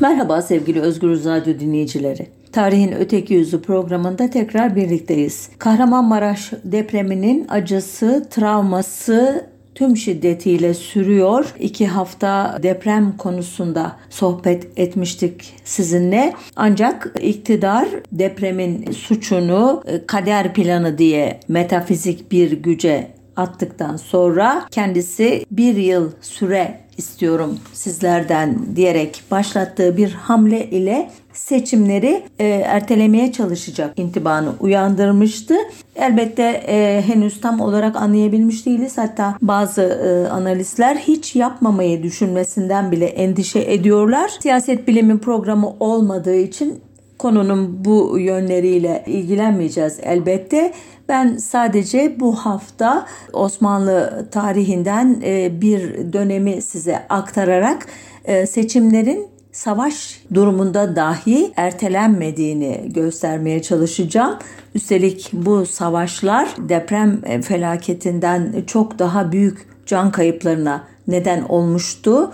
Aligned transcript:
Merhaba 0.00 0.42
sevgili 0.42 0.80
Özgür 0.80 1.24
Radyo 1.24 1.60
dinleyicileri. 1.60 2.26
Tarihin 2.52 2.92
Öteki 2.92 3.34
Yüzü 3.34 3.62
programında 3.62 4.30
tekrar 4.30 4.76
birlikteyiz. 4.76 5.48
Kahramanmaraş 5.58 6.52
depreminin 6.64 7.46
acısı, 7.48 8.26
travması 8.30 9.46
tüm 9.74 9.96
şiddetiyle 9.96 10.74
sürüyor. 10.74 11.54
İki 11.58 11.86
hafta 11.86 12.58
deprem 12.62 13.16
konusunda 13.16 13.96
sohbet 14.10 14.78
etmiştik 14.78 15.54
sizinle. 15.64 16.32
Ancak 16.56 17.14
iktidar 17.20 17.88
depremin 18.12 18.90
suçunu 18.92 19.82
e, 19.86 20.06
kader 20.06 20.54
planı 20.54 20.98
diye 20.98 21.40
metafizik 21.48 22.32
bir 22.32 22.52
güce 22.52 23.08
attıktan 23.36 23.96
sonra 23.96 24.66
kendisi 24.70 25.44
bir 25.50 25.76
yıl 25.76 26.10
süre 26.20 26.85
istiyorum 26.98 27.58
sizlerden 27.72 28.58
diyerek 28.76 29.22
başlattığı 29.30 29.96
bir 29.96 30.12
hamle 30.12 30.70
ile 30.70 31.10
seçimleri 31.32 32.22
e, 32.38 32.46
ertelemeye 32.46 33.32
çalışacak 33.32 33.98
intibanı 33.98 34.52
uyandırmıştı. 34.60 35.54
Elbette 35.96 36.42
e, 36.42 37.02
henüz 37.06 37.40
tam 37.40 37.60
olarak 37.60 37.96
anlayabilmiş 37.96 38.66
değiliz. 38.66 38.98
Hatta 38.98 39.34
bazı 39.42 39.82
e, 39.82 40.28
analistler 40.28 40.96
hiç 40.96 41.36
yapmamayı 41.36 42.02
düşünmesinden 42.02 42.92
bile 42.92 43.06
endişe 43.06 43.60
ediyorlar. 43.60 44.30
Siyaset 44.40 44.88
bilimi 44.88 45.18
programı 45.18 45.72
olmadığı 45.80 46.36
için 46.36 46.80
konunun 47.18 47.84
bu 47.84 48.18
yönleriyle 48.18 49.04
ilgilenmeyeceğiz 49.06 49.98
elbette. 50.02 50.72
Ben 51.08 51.36
sadece 51.36 52.20
bu 52.20 52.36
hafta 52.36 53.06
Osmanlı 53.32 54.26
tarihinden 54.30 55.22
e, 55.24 55.60
bir 55.60 56.12
dönemi 56.12 56.62
size 56.62 57.08
aktararak 57.08 57.86
e, 58.24 58.46
seçimlerin 58.46 59.28
savaş 59.52 60.22
durumunda 60.34 60.96
dahi 60.96 61.52
ertelenmediğini 61.56 62.80
göstermeye 62.86 63.62
çalışacağım. 63.62 64.38
Üstelik 64.74 65.30
bu 65.32 65.66
savaşlar 65.66 66.48
deprem 66.58 67.20
felaketinden 67.42 68.64
çok 68.66 68.98
daha 68.98 69.32
büyük 69.32 69.66
can 69.86 70.10
kayıplarına 70.10 70.84
neden 71.08 71.42
olmuştu. 71.42 72.32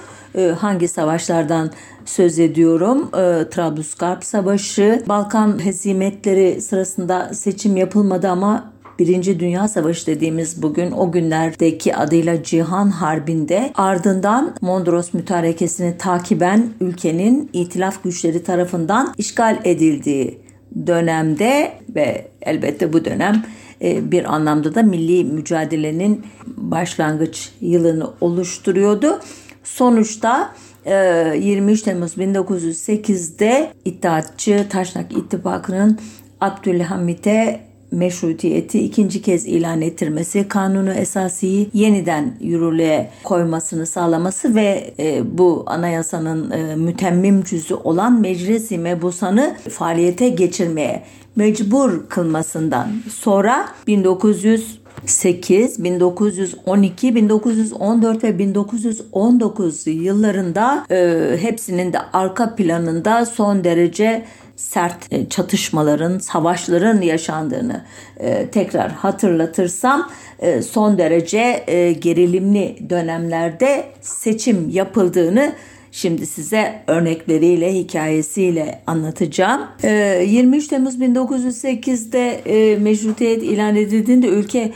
Hangi 0.58 0.88
savaşlardan 0.88 1.70
söz 2.04 2.38
ediyorum. 2.38 3.10
Trablusgarp 3.50 4.24
Savaşı, 4.24 5.02
Balkan 5.08 5.64
hezimetleri 5.64 6.60
sırasında 6.60 7.34
seçim 7.34 7.76
yapılmadı 7.76 8.28
ama 8.28 8.72
Birinci 8.98 9.40
Dünya 9.40 9.68
Savaşı 9.68 10.06
dediğimiz 10.06 10.62
bugün 10.62 10.90
o 10.90 11.12
günlerdeki 11.12 11.96
adıyla 11.96 12.42
Cihan 12.42 12.90
Harbi'nde 12.90 13.72
ardından 13.74 14.54
Mondros 14.60 15.14
mütarekesini 15.14 15.98
takiben 15.98 16.70
ülkenin 16.80 17.50
itilaf 17.52 18.04
güçleri 18.04 18.44
tarafından 18.44 19.14
işgal 19.18 19.60
edildiği 19.64 20.38
dönemde 20.86 21.72
ve 21.94 22.28
elbette 22.42 22.92
bu 22.92 23.04
dönem 23.04 23.44
e, 23.82 24.10
bir 24.12 24.34
anlamda 24.34 24.74
da 24.74 24.82
milli 24.82 25.24
mücadelenin 25.24 26.26
başlangıç 26.46 27.50
yılını 27.60 28.10
oluşturuyordu. 28.20 29.18
Sonuçta 29.64 30.54
23 30.86 31.80
e, 31.80 31.84
Temmuz 31.84 32.16
1908'de 32.16 33.72
İttihatçı 33.84 34.66
Taşnak 34.70 35.12
İttifakı'nın 35.12 35.98
Abdülhamit'e 36.40 37.60
meşrutiyeti 37.90 38.80
ikinci 38.84 39.22
kez 39.22 39.46
ilan 39.46 39.80
ettirmesi, 39.80 40.48
kanunu 40.48 40.92
esasiyi 40.92 41.70
yeniden 41.72 42.36
yürürlüğe 42.40 43.10
koymasını 43.24 43.86
sağlaması 43.86 44.54
ve 44.54 44.94
e, 44.98 45.38
bu 45.38 45.64
anayasanın 45.66 46.50
e, 46.50 46.76
mütemmim 46.76 47.44
cüzü 47.44 47.74
olan 47.74 48.20
Meclisi 48.20 48.78
Mebusan'ı 48.78 49.56
faaliyete 49.70 50.28
geçirmeye 50.28 51.02
mecbur 51.36 52.08
kılmasından 52.08 52.88
sonra 53.10 53.68
1900 53.86 54.81
8, 55.06 55.84
1912, 55.84 57.14
1914 57.14 58.24
ve 58.24 58.38
1919 58.38 59.86
yıllarında 59.86 60.86
e, 60.90 61.36
hepsinin 61.40 61.92
de 61.92 61.98
arka 62.12 62.54
planında 62.54 63.26
son 63.26 63.64
derece 63.64 64.24
sert 64.56 65.12
e, 65.12 65.28
çatışmaların, 65.28 66.18
savaşların 66.18 67.00
yaşandığını 67.00 67.84
e, 68.16 68.46
tekrar 68.46 68.92
hatırlatırsam 68.92 70.10
e, 70.38 70.62
son 70.62 70.98
derece 70.98 71.64
gerilimli 72.00 72.90
dönemlerde 72.90 73.84
seçim 74.00 74.70
yapıldığını 74.70 75.52
Şimdi 75.94 76.26
size 76.26 76.82
örnekleriyle, 76.86 77.74
hikayesiyle 77.74 78.82
anlatacağım. 78.86 79.60
23 79.82 80.68
Temmuz 80.68 80.98
1908'de 81.00 82.42
meşrutiyet 82.78 83.42
ilan 83.42 83.76
edildiğinde 83.76 84.26
ülke 84.26 84.72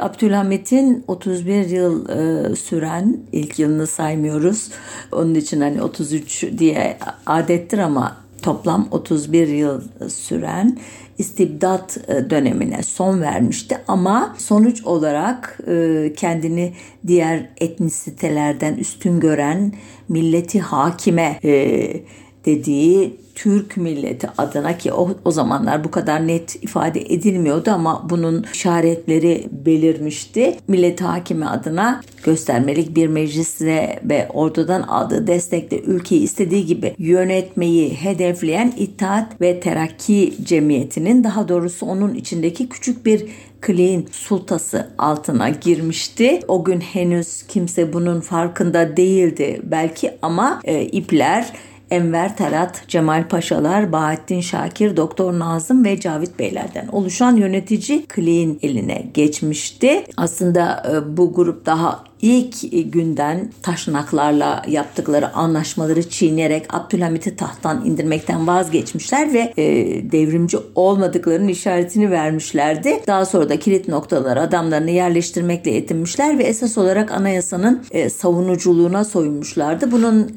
Abdülhamit'in 0.00 1.04
31 1.08 1.68
yıl 1.68 2.06
süren 2.54 3.16
ilk 3.32 3.58
yılını 3.58 3.86
saymıyoruz. 3.86 4.68
Onun 5.12 5.34
için 5.34 5.60
hani 5.60 5.82
33 5.82 6.44
diye 6.58 6.98
adettir 7.26 7.78
ama 7.78 8.16
toplam 8.42 8.88
31 8.90 9.48
yıl 9.48 9.80
süren 10.08 10.78
istibdat 11.18 11.98
e, 12.08 12.30
dönemine 12.30 12.82
son 12.82 13.20
vermişti 13.20 13.78
ama 13.88 14.34
sonuç 14.38 14.84
olarak 14.84 15.58
e, 15.68 16.12
kendini 16.16 16.72
diğer 17.06 17.48
etnisitelerden 17.56 18.74
üstün 18.74 19.20
gören 19.20 19.72
milleti 20.12 20.58
hakime 20.58 21.38
e, 21.42 22.02
dediği 22.46 23.22
Türk 23.34 23.76
milleti 23.76 24.28
adına 24.38 24.78
ki 24.78 24.92
o, 24.92 25.10
o 25.24 25.30
zamanlar 25.30 25.84
bu 25.84 25.90
kadar 25.90 26.26
net 26.26 26.64
ifade 26.64 27.00
edilmiyordu 27.00 27.70
ama 27.70 28.06
bunun 28.10 28.46
işaretleri 28.52 29.48
belirmişti. 29.66 30.56
Millet 30.68 31.00
hakimi 31.00 31.46
adına 31.46 32.00
göstermelik 32.24 32.96
bir 32.96 33.06
meclisle 33.06 34.00
ve 34.04 34.28
ordudan 34.34 34.82
aldığı 34.82 35.26
destekle 35.26 35.80
ülkeyi 35.80 36.20
istediği 36.20 36.66
gibi 36.66 36.94
yönetmeyi 36.98 37.94
hedefleyen 37.94 38.72
İttihat 38.76 39.40
ve 39.40 39.60
Terakki 39.60 40.34
Cemiyeti'nin 40.44 41.24
daha 41.24 41.48
doğrusu 41.48 41.86
onun 41.86 42.14
içindeki 42.14 42.68
küçük 42.68 43.06
bir 43.06 43.26
Klein 43.62 44.08
sultası 44.12 44.90
altına 44.98 45.48
girmişti. 45.48 46.40
O 46.48 46.64
gün 46.64 46.80
henüz 46.80 47.42
kimse 47.42 47.92
bunun 47.92 48.20
farkında 48.20 48.96
değildi 48.96 49.60
belki 49.64 50.10
ama 50.22 50.60
e, 50.64 50.82
ipler 50.82 51.52
Enver 51.92 52.36
Talat, 52.36 52.84
Cemal 52.88 53.28
Paşalar, 53.28 53.92
Bahattin 53.92 54.40
Şakir, 54.40 54.96
Doktor 54.96 55.38
Nazım 55.38 55.84
ve 55.84 56.00
Cavit 56.00 56.38
Beylerden 56.38 56.88
oluşan 56.88 57.36
yönetici 57.36 58.06
Clean 58.14 58.58
eline 58.62 59.10
geçmişti. 59.14 60.04
Aslında 60.16 60.82
e, 60.92 61.16
bu 61.16 61.34
grup 61.34 61.66
daha 61.66 62.04
ilk 62.22 62.92
günden 62.92 63.50
taşnaklarla 63.62 64.62
yaptıkları 64.68 65.34
anlaşmaları 65.34 66.08
çiğneyerek 66.08 66.74
Abdülhamit'i 66.74 67.36
tahttan 67.36 67.84
indirmekten 67.84 68.46
vazgeçmişler 68.46 69.32
ve 69.32 69.52
e, 69.56 69.64
devrimci 70.12 70.58
olmadıklarının 70.74 71.48
işaretini 71.48 72.10
vermişlerdi. 72.10 73.00
Daha 73.06 73.24
sonra 73.24 73.48
da 73.48 73.58
kilit 73.58 73.88
noktalara 73.88 74.40
adamlarını 74.40 74.90
yerleştirmekle 74.90 75.70
yetinmişler 75.70 76.38
ve 76.38 76.42
esas 76.42 76.78
olarak 76.78 77.12
anayasanın 77.12 77.82
e, 77.90 78.10
savunuculuğuna 78.10 79.04
soyunmuşlardı. 79.04 79.92
Bunun 79.92 80.30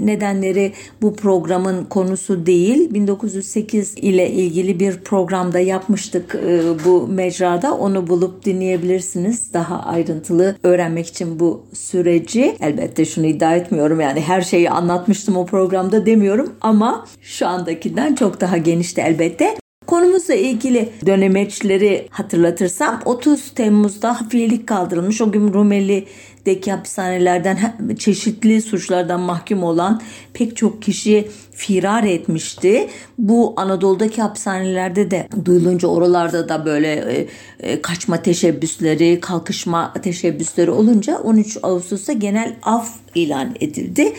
nedenleri 0.00 0.72
bu 1.02 1.16
programın 1.16 1.84
konusu 1.84 2.46
değil. 2.46 2.94
1908 2.94 3.94
ile 3.96 4.30
ilgili 4.30 4.80
bir 4.80 5.00
programda 5.00 5.58
yapmıştık 5.58 6.34
e, 6.34 6.62
bu 6.84 7.06
mecrada. 7.08 7.74
Onu 7.74 8.06
bulup 8.06 8.44
dinleyebilirsiniz. 8.44 9.52
Daha 9.52 9.82
ayrıntılı 9.82 10.56
öğrenmek 10.62 11.06
için 11.06 11.31
bu 11.40 11.66
süreci. 11.72 12.56
Elbette 12.60 13.04
şunu 13.04 13.26
iddia 13.26 13.56
etmiyorum 13.56 14.00
yani 14.00 14.20
her 14.20 14.42
şeyi 14.42 14.70
anlatmıştım 14.70 15.36
o 15.36 15.46
programda 15.46 16.06
demiyorum 16.06 16.54
ama 16.60 17.06
şu 17.20 17.46
andakinden 17.46 18.14
çok 18.14 18.40
daha 18.40 18.56
genişti 18.56 19.00
elbette. 19.00 19.62
Konumuzla 19.86 20.34
ilgili 20.34 20.88
dönemeçleri 21.06 22.08
hatırlatırsam 22.10 23.00
30 23.04 23.50
Temmuz'da 23.50 24.20
hafiflik 24.20 24.66
kaldırılmış. 24.66 25.20
O 25.20 25.32
gün 25.32 25.52
Rumeli'deki 25.52 26.72
hapishanelerden 26.72 27.58
çeşitli 27.98 28.62
suçlardan 28.62 29.20
mahkum 29.20 29.62
olan 29.62 30.02
pek 30.34 30.56
çok 30.56 30.82
kişi 30.82 31.28
firar 31.54 32.04
etmişti. 32.04 32.88
Bu 33.18 33.54
Anadolu'daki 33.56 34.22
hapishanelerde 34.22 35.10
de 35.10 35.28
duyulunca 35.44 35.88
oralarda 35.88 36.48
da 36.48 36.66
böyle 36.66 36.92
e, 36.92 37.28
e, 37.60 37.82
kaçma 37.82 38.22
teşebbüsleri, 38.22 39.20
kalkışma 39.20 39.92
teşebbüsleri 40.02 40.70
olunca 40.70 41.18
13 41.18 41.58
Ağustos'ta 41.62 42.12
genel 42.12 42.56
af 42.62 43.01
ilan 43.14 43.56
edildi. 43.60 44.12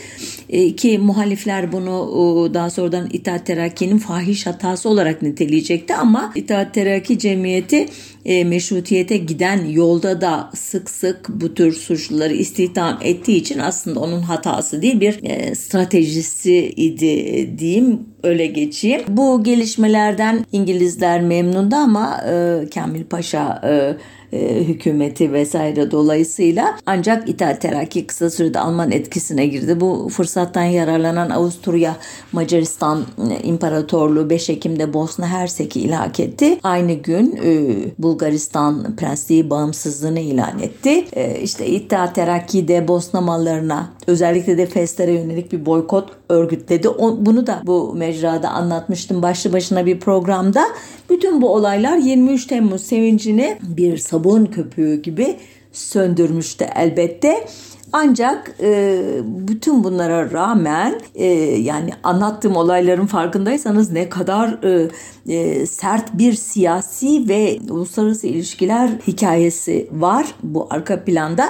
E, 0.49 0.75
ki 0.75 0.99
muhalifler 0.99 1.71
bunu 1.71 2.51
daha 2.53 2.69
sonradan 2.69 3.09
İttihat 3.13 3.45
Terakki'nin 3.45 3.97
fahiş 3.97 4.45
hatası 4.45 4.89
olarak 4.89 5.21
niteleyecekti 5.21 5.95
ama 5.95 6.31
İttihat 6.35 6.73
Terakki 6.73 7.19
Cemiyeti 7.19 7.85
e, 8.25 8.43
meşrutiyete 8.43 9.17
giden 9.17 9.65
yolda 9.65 10.21
da 10.21 10.49
sık 10.55 10.89
sık 10.89 11.29
bu 11.29 11.53
tür 11.53 11.73
suçluları 11.73 12.33
istihdam 12.33 12.99
ettiği 13.03 13.37
için 13.37 13.59
aslında 13.59 13.99
onun 13.99 14.21
hatası 14.21 14.81
değil 14.81 14.99
bir 14.99 15.19
e, 15.23 15.55
stratejisi 15.55 16.73
idi 16.75 17.49
diyeyim 17.59 18.12
öyle 18.23 18.45
geçeyim. 18.45 19.01
Bu 19.07 19.43
gelişmelerden 19.43 20.45
İngilizler 20.51 21.21
memnundu 21.21 21.75
ama 21.75 22.21
e, 22.27 22.63
Kamil 22.73 23.03
Paşa 23.03 23.61
e, 23.63 23.95
e, 24.33 24.63
hükümeti 24.63 25.33
vesaire 25.33 25.91
dolayısıyla 25.91 26.75
ancak 26.85 27.29
İttihat 27.29 27.61
Terakki 27.61 28.07
kısa 28.07 28.29
sürede 28.29 28.59
Alman 28.59 28.91
etkisine 28.91 29.47
girdi. 29.47 29.79
Bu 29.79 30.09
fırsattan 30.11 30.63
yararlanan 30.63 31.29
Avusturya 31.29 31.95
Macaristan 32.31 33.05
e, 33.31 33.43
İmparatorluğu 33.43 34.29
5 34.29 34.49
Ekim'de 34.49 34.93
Bosna 34.93 35.27
Hersek'i 35.27 35.79
ilhak 35.79 36.19
etti. 36.19 36.59
Aynı 36.63 36.93
gün 36.93 37.39
e, 37.45 37.75
Bulgaristan 37.97 38.95
Prensliği 38.95 39.49
bağımsızlığını 39.49 40.19
ilan 40.19 40.59
etti. 40.59 41.05
E, 41.13 41.39
işte 41.41 41.67
İttihat 41.67 42.15
Terakki 42.15 42.67
de 42.67 42.87
Bosna 42.87 43.21
mallarına 43.21 43.89
özellikle 44.07 44.57
de 44.57 44.65
Festlere 44.65 45.11
yönelik 45.11 45.51
bir 45.51 45.65
boykot 45.65 46.09
örgütledi. 46.33 46.89
O, 46.89 47.25
bunu 47.25 47.47
da 47.47 47.61
bu 47.65 47.93
mecrada 47.93 48.49
anlatmıştım 48.49 49.21
başlı 49.21 49.53
başına 49.53 49.85
bir 49.85 49.99
programda. 49.99 50.63
Bütün 51.09 51.41
bu 51.41 51.53
olaylar 51.53 51.97
23 51.97 52.47
Temmuz 52.47 52.83
sevincini 52.83 53.57
bir 53.61 53.97
sabun 53.97 54.45
köpüğü 54.45 55.01
gibi 55.01 55.37
söndürmüştü 55.71 56.65
elbette. 56.75 57.47
Ancak 57.95 58.55
e, 58.61 59.01
bütün 59.25 59.83
bunlara 59.83 60.31
rağmen 60.31 61.01
e, 61.15 61.25
yani 61.43 61.89
anlattığım 62.03 62.55
olayların 62.55 63.05
farkındaysanız 63.05 63.91
ne 63.91 64.09
kadar 64.09 64.63
e, 64.63 64.89
e, 65.33 65.65
sert 65.65 66.17
bir 66.17 66.33
siyasi 66.33 67.29
ve 67.29 67.59
uluslararası 67.69 68.27
ilişkiler 68.27 68.89
hikayesi 69.07 69.89
var 69.91 70.35
bu 70.43 70.67
arka 70.69 71.03
planda. 71.03 71.49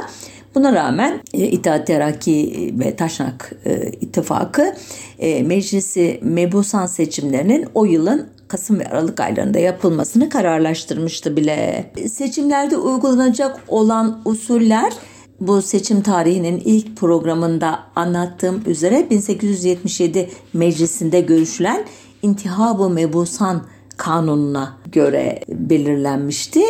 Buna 0.55 0.73
rağmen 0.73 1.21
e, 1.33 1.47
İttihat 1.47 1.87
Terakki 1.87 2.73
ve 2.79 2.95
Taşnak 2.95 3.51
e, 3.65 3.91
İttifakı 4.01 4.75
e, 5.19 5.43
meclisi 5.43 6.19
mebusan 6.23 6.85
seçimlerinin 6.85 7.67
o 7.73 7.85
yılın 7.85 8.27
Kasım 8.47 8.79
ve 8.79 8.89
Aralık 8.89 9.19
aylarında 9.19 9.59
yapılmasını 9.59 10.29
kararlaştırmıştı 10.29 11.37
bile. 11.37 11.91
Seçimlerde 12.07 12.77
uygulanacak 12.77 13.59
olan 13.67 14.21
usuller 14.25 14.93
bu 15.39 15.61
seçim 15.61 16.01
tarihinin 16.01 16.61
ilk 16.65 16.97
programında 16.97 17.79
anlattığım 17.95 18.63
üzere 18.65 19.07
1877 19.09 20.29
meclisinde 20.53 21.21
görüşülen 21.21 21.85
İntihab-ı 22.21 22.89
Mebusan 22.89 23.63
kanununa 23.97 24.77
göre 24.91 25.39
belirlenmişti 25.49 26.61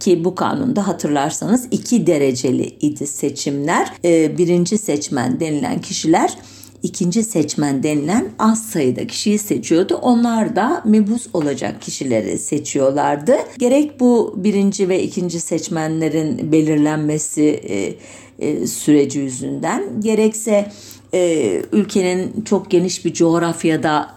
ki 0.00 0.24
bu 0.24 0.34
kanunda 0.34 0.88
hatırlarsanız 0.88 1.68
iki 1.70 2.06
dereceli 2.06 2.66
idi 2.80 3.06
seçimler. 3.06 3.92
Ee, 4.04 4.38
birinci 4.38 4.78
seçmen 4.78 5.40
denilen 5.40 5.80
kişiler 5.80 6.36
ikinci 6.82 7.22
seçmen 7.22 7.82
denilen 7.82 8.28
az 8.38 8.66
sayıda 8.66 9.06
kişiyi 9.06 9.38
seçiyordu. 9.38 9.94
Onlar 9.94 10.56
da 10.56 10.82
mebus 10.84 11.26
olacak 11.32 11.82
kişileri 11.82 12.38
seçiyorlardı. 12.38 13.36
Gerek 13.58 14.00
bu 14.00 14.34
birinci 14.36 14.88
ve 14.88 15.02
ikinci 15.02 15.40
seçmenlerin 15.40 16.52
belirlenmesi 16.52 17.42
e, 17.42 17.94
e, 18.38 18.66
süreci 18.66 19.18
yüzünden 19.18 20.00
gerekse 20.00 20.72
e, 21.14 21.62
ülkenin 21.72 22.42
çok 22.44 22.70
geniş 22.70 23.04
bir 23.04 23.12
coğrafyada 23.12 24.16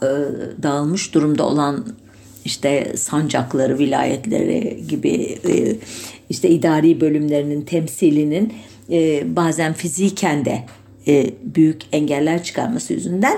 dağılmış 0.64 1.14
durumda 1.14 1.46
olan 1.46 1.86
işte 2.46 2.94
sancakları, 2.98 3.80
vilayetleri 3.80 4.84
gibi 4.88 5.38
e, 5.50 5.76
işte 6.30 6.50
idari 6.50 7.02
bölümlerinin 7.02 7.62
temsilinin 7.62 8.54
e, 8.92 9.24
bazen 9.36 9.74
fiziken 9.74 10.46
de 10.46 10.64
e, 11.08 11.30
büyük 11.44 11.82
engeller 11.92 12.44
çıkarması 12.44 12.94
yüzünden 12.94 13.38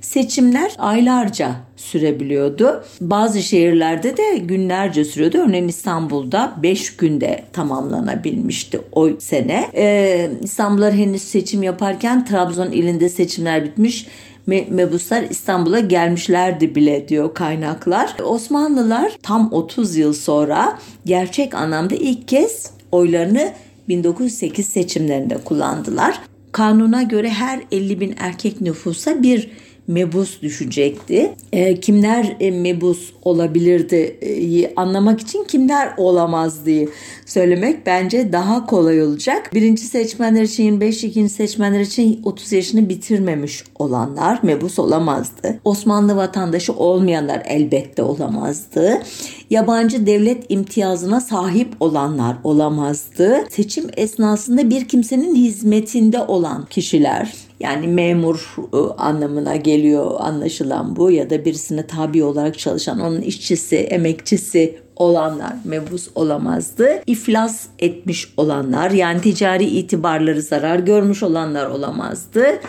seçimler 0.00 0.72
aylarca 0.78 1.56
sürebiliyordu. 1.76 2.84
Bazı 3.00 3.42
şehirlerde 3.42 4.16
de 4.16 4.38
günlerce 4.38 5.04
sürüyordu. 5.04 5.38
Örneğin 5.38 5.68
İstanbul'da 5.68 6.54
5 6.62 6.96
günde 6.96 7.44
tamamlanabilmişti 7.52 8.80
o 8.92 9.08
sene. 9.18 9.70
Ee, 9.74 10.30
İstanbul'lar 10.42 10.94
henüz 10.94 11.22
seçim 11.22 11.62
yaparken 11.62 12.24
Trabzon 12.24 12.70
ilinde 12.70 13.08
seçimler 13.08 13.64
bitmiş 13.64 14.06
mebuslar 14.46 15.22
İstanbul'a 15.22 15.80
gelmişlerdi 15.80 16.74
bile 16.74 17.08
diyor 17.08 17.34
kaynaklar. 17.34 18.16
Osmanlılar 18.24 19.12
tam 19.22 19.52
30 19.52 19.96
yıl 19.96 20.12
sonra 20.12 20.78
gerçek 21.06 21.54
anlamda 21.54 21.94
ilk 21.94 22.28
kez 22.28 22.70
oylarını 22.92 23.52
1908 23.88 24.68
seçimlerinde 24.68 25.38
kullandılar. 25.38 26.20
Kanuna 26.52 27.02
göre 27.02 27.28
her 27.28 27.60
50 27.72 28.00
bin 28.00 28.14
erkek 28.18 28.60
nüfusa 28.60 29.22
bir 29.22 29.50
mebus 29.88 30.42
düşecekti. 30.42 31.34
E, 31.52 31.80
kimler 31.80 32.36
e, 32.40 32.50
mebus 32.50 33.12
olabilirdi 33.22 33.96
e, 34.20 34.74
anlamak 34.74 35.20
için 35.20 35.44
kimler 35.44 35.94
olamaz 35.96 36.66
diye 36.66 36.88
söylemek 37.26 37.86
bence 37.86 38.32
daha 38.32 38.66
kolay 38.66 39.02
olacak. 39.02 39.50
Birinci 39.54 39.82
seçmenler 39.82 40.42
için 40.42 40.64
25, 40.64 41.04
ikinci 41.04 41.32
seçmenler 41.32 41.80
için 41.80 42.20
30 42.24 42.52
yaşını 42.52 42.88
bitirmemiş 42.88 43.64
olanlar 43.78 44.38
mebus 44.42 44.78
olamazdı. 44.78 45.60
Osmanlı 45.64 46.16
vatandaşı 46.16 46.72
olmayanlar 46.72 47.42
elbette 47.46 48.02
olamazdı. 48.02 49.02
Yabancı 49.50 50.06
devlet 50.06 50.44
imtiyazına 50.48 51.20
sahip 51.20 51.68
olanlar 51.80 52.36
olamazdı. 52.44 53.44
Seçim 53.50 53.86
esnasında 53.96 54.70
bir 54.70 54.88
kimsenin 54.88 55.34
hizmetinde 55.34 56.20
olan 56.20 56.66
kişiler 56.66 57.45
yani 57.60 57.88
memur 57.88 58.56
ıı, 58.74 58.94
anlamına 58.98 59.56
geliyor 59.56 60.10
anlaşılan 60.18 60.96
bu 60.96 61.10
ya 61.10 61.30
da 61.30 61.44
birisine 61.44 61.86
tabi 61.86 62.24
olarak 62.24 62.58
çalışan 62.58 63.00
onun 63.00 63.20
işçisi, 63.20 63.76
emekçisi 63.76 64.78
olanlar 64.96 65.52
mebus 65.64 66.08
olamazdı. 66.14 66.88
İflas 67.06 67.66
etmiş 67.78 68.32
olanlar 68.36 68.90
yani 68.90 69.20
ticari 69.20 69.64
itibarları 69.64 70.42
zarar 70.42 70.78
görmüş 70.78 71.22
olanlar 71.22 71.66
olamazdı 71.66 72.60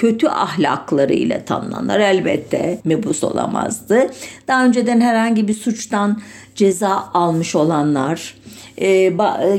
kötü 0.00 0.28
ahlaklarıyla 0.28 1.44
tanınanlar 1.44 2.00
elbette 2.00 2.78
mebus 2.84 3.24
olamazdı. 3.24 4.06
Daha 4.48 4.64
önceden 4.64 5.00
herhangi 5.00 5.48
bir 5.48 5.54
suçtan 5.54 6.20
ceza 6.54 7.10
almış 7.14 7.54
olanlar, 7.54 8.34
e, 8.46 8.59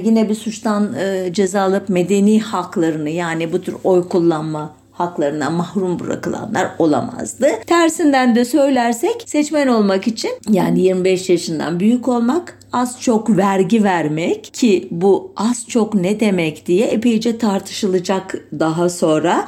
yine 0.03 0.29
bir 0.29 0.35
suçtan 0.35 0.94
e, 0.94 1.33
ceza 1.33 1.62
alıp 1.62 1.89
medeni 1.89 2.41
haklarını 2.41 3.09
yani 3.09 3.53
bu 3.53 3.62
tür 3.62 3.75
oy 3.83 4.09
kullanma 4.09 4.73
haklarına 4.91 5.50
mahrum 5.50 6.00
bırakılanlar 6.00 6.71
olamazdı. 6.79 7.47
Tersinden 7.68 8.35
de 8.35 8.45
söylersek 8.45 9.23
seçmen 9.25 9.68
olmak 9.68 10.07
için 10.07 10.31
yani 10.49 10.81
25 10.81 11.30
yaşından 11.30 11.80
büyük 11.80 12.07
olmak 12.07 12.59
az 12.73 13.01
çok 13.01 13.37
vergi 13.37 13.83
vermek 13.83 14.54
ki 14.54 14.87
bu 14.92 15.33
az 15.35 15.66
çok 15.68 15.94
ne 15.94 16.19
demek 16.19 16.66
diye 16.66 16.87
epeyce 16.87 17.37
tartışılacak 17.37 18.35
daha 18.59 18.90
sonra 18.90 19.45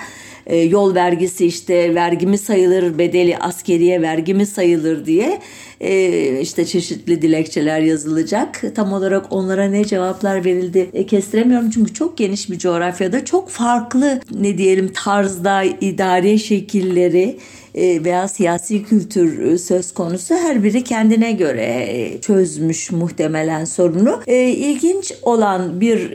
e, 0.47 0.57
yol 0.57 0.95
vergisi 0.95 1.45
işte 1.45 1.95
vergimi 1.95 2.37
sayılır 2.37 2.97
bedeli 2.97 3.37
askeriye 3.37 4.01
vergimi 4.01 4.45
sayılır 4.45 5.05
diye 5.05 5.39
e, 5.81 6.39
işte 6.41 6.65
çeşitli 6.65 7.21
dilekçeler 7.21 7.79
yazılacak. 7.79 8.61
Tam 8.75 8.93
olarak 8.93 9.25
onlara 9.29 9.65
ne 9.65 9.85
cevaplar 9.85 10.45
verildi 10.45 10.89
e, 10.93 11.05
kestiremiyorum 11.05 11.69
çünkü 11.69 11.93
çok 11.93 12.17
geniş 12.17 12.49
bir 12.49 12.57
coğrafyada 12.57 13.25
çok 13.25 13.49
farklı 13.49 14.21
ne 14.39 14.57
diyelim 14.57 14.91
tarzda 14.93 15.63
idare 15.63 16.37
şekilleri 16.37 17.37
veya 17.75 18.27
siyasi 18.27 18.83
kültür 18.83 19.39
e, 19.41 19.57
söz 19.57 19.93
konusu 19.93 20.35
her 20.35 20.63
biri 20.63 20.83
kendine 20.83 21.31
göre 21.31 21.85
e, 21.89 22.21
çözmüş 22.21 22.91
muhtemelen 22.91 23.65
sorunu. 23.65 24.21
İlginç 24.27 25.13
olan 25.21 25.81
bir 25.81 26.13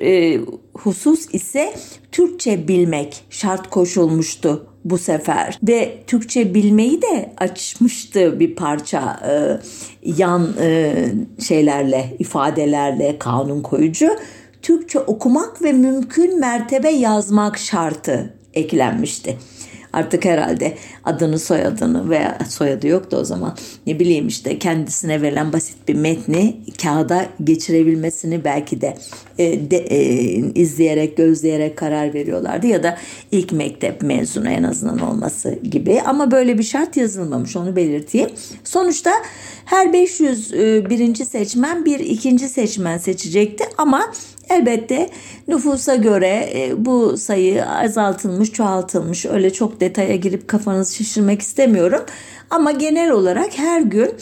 husus 0.75 1.35
ise 1.35 1.75
Türkçe 2.13 2.69
bilmek 2.69 3.25
şart 3.31 3.71
koşulmuştu 3.71 4.67
bu 4.85 4.99
sefer 4.99 5.59
ve 5.63 5.99
Türkçe 6.07 6.55
bilmeyi 6.55 7.03
de 7.03 7.33
açmıştı 7.39 8.41
bir 8.41 8.57
parça 8.57 9.21
e, 9.29 9.33
yan 10.17 10.49
e, 10.61 10.95
şeylerle 11.49 12.17
ifadelerle 12.19 13.19
kanun 13.19 13.63
koyucu 13.63 14.09
Türkçe 14.63 14.99
okumak 14.99 15.63
ve 15.63 15.73
mümkün 15.73 16.41
mertebe 16.41 16.91
yazmak 16.91 17.59
şartı 17.59 18.35
eklenmişti. 18.55 19.37
Artık 19.93 20.25
herhalde 20.25 20.75
adını 21.05 21.39
soyadını 21.39 22.11
veya 22.11 22.39
soyadı 22.49 22.87
yoktu 22.87 23.17
o 23.17 23.25
zaman 23.25 23.57
ne 23.87 23.99
bileyim 23.99 24.29
işte 24.29 24.59
kendisine 24.59 25.23
verilen 25.23 25.53
basit 25.53 25.89
bir 25.89 25.95
metni 25.95 26.57
kağıda 26.83 27.27
geçirebilmesini 27.45 28.45
belki 28.45 28.81
de, 28.81 28.95
e, 29.39 29.71
de 29.71 29.77
e, 29.77 30.03
izleyerek 30.55 31.17
gözleyerek 31.17 31.77
karar 31.77 32.15
veriyorlardı 32.15 32.67
ya 32.67 32.83
da 32.83 32.99
ilk 33.33 33.53
mektep 33.53 34.03
mezunu 34.03 34.49
en 34.49 34.63
azından 34.63 34.99
olması 34.99 35.59
gibi 35.63 36.01
ama 36.01 36.31
böyle 36.31 36.59
bir 36.59 36.63
şart 36.63 36.97
yazılmamış 36.97 37.57
onu 37.57 37.77
belirteyim. 37.77 38.31
Sonuçta 38.65 39.11
her 39.65 39.93
500 39.93 40.53
e, 40.55 40.91
birinci 40.91 41.25
seçmen 41.25 41.85
bir 41.85 41.99
ikinci 41.99 42.49
seçmen 42.49 42.99
seçecekti 42.99 43.65
ama 43.79 44.13
elbette 44.51 45.11
nüfusa 45.49 45.95
göre 45.95 46.51
e, 46.55 46.85
bu 46.85 47.17
sayı 47.17 47.67
azaltılmış, 47.67 48.53
çoğaltılmış. 48.53 49.27
Öyle 49.27 49.53
çok 49.53 49.81
detaya 49.81 50.17
girip 50.17 50.49
kafanızı 50.49 50.95
şişirmek 50.95 51.43
istemiyorum. 51.43 52.05
Ama 52.51 52.71
genel 52.71 53.11
olarak 53.11 53.59
her 53.59 53.81
gün 53.81 54.15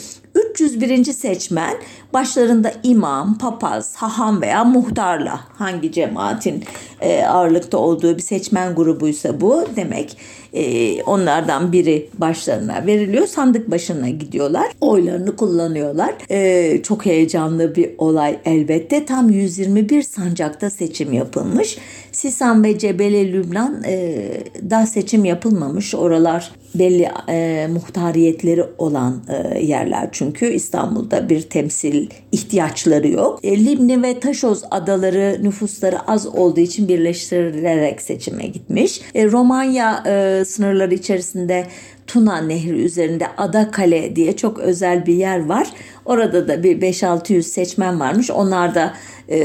301. 0.55 1.05
seçmen 1.05 1.75
başlarında 2.17 2.73
imam, 2.83 3.39
papaz, 3.39 3.97
haham 3.97 4.43
veya 4.43 4.65
muhtarla 4.65 5.41
hangi 5.55 5.93
cemaatin 5.93 6.65
e, 7.01 7.25
ağırlıkta 7.25 7.79
olduğu 7.79 8.17
bir 8.17 8.23
seçmen 8.23 8.75
grubuysa 8.75 9.41
bu 9.41 9.65
demek 9.77 10.17
e, 10.53 11.03
onlardan 11.03 11.73
biri 11.73 12.09
başlarına 12.19 12.87
veriliyor. 12.87 13.27
Sandık 13.27 13.71
başına 13.71 14.09
gidiyorlar. 14.09 14.67
Oylarını 14.81 15.37
kullanıyorlar. 15.37 16.15
E, 16.31 16.83
çok 16.83 17.07
heyecanlı 17.07 17.75
bir 17.75 17.91
olay 17.99 18.39
elbette. 18.45 19.07
Tam 19.07 19.31
121 19.31 20.03
sancakta 20.03 20.71
seçim 20.71 21.13
yapılmış. 21.13 21.79
Sisan 22.13 22.65
ve 22.65 22.79
Cebele 22.79 23.33
Lübnan 23.33 23.83
e, 23.87 24.29
da 24.71 24.87
seçim 24.87 25.25
yapılmamış. 25.25 25.95
Oralar 25.95 26.53
belli 26.75 27.09
e, 27.29 27.67
muhtariyetleri 27.73 28.65
olan 28.79 29.23
e, 29.29 29.59
yerler 29.59 30.09
çünkü 30.13 30.47
İstanbul'da 30.47 31.29
bir 31.29 31.43
temsil 31.43 32.06
ihtiyaçları 32.33 33.09
yok. 33.09 33.41
E, 33.43 33.65
Libni 33.65 34.03
ve 34.03 34.21
Taşoz 34.21 34.63
adaları 34.71 35.39
nüfusları 35.43 36.01
az 36.11 36.27
olduğu 36.27 36.61
için 36.61 36.89
birleştirilerek 36.89 38.03
seçime 38.03 38.47
gitmiş. 38.47 39.01
E, 39.15 39.27
Romanya 39.27 40.03
e, 40.07 40.45
sınırları 40.45 40.95
içerisinde 40.95 41.67
Tuna 42.07 42.41
Nehri 42.41 42.85
üzerinde 42.85 43.27
Ada 43.37 43.71
Kale 43.71 44.17
diye 44.17 44.37
çok 44.37 44.59
özel 44.59 45.07
bir 45.07 45.15
yer 45.15 45.47
var. 45.47 45.69
Orada 46.05 46.49
da 46.49 46.63
bir 46.63 46.81
5-600 46.81 47.43
seçmen 47.43 48.01
varmış. 48.01 48.31
Onlar 48.31 48.75
da 48.75 48.95
e, 49.29 49.39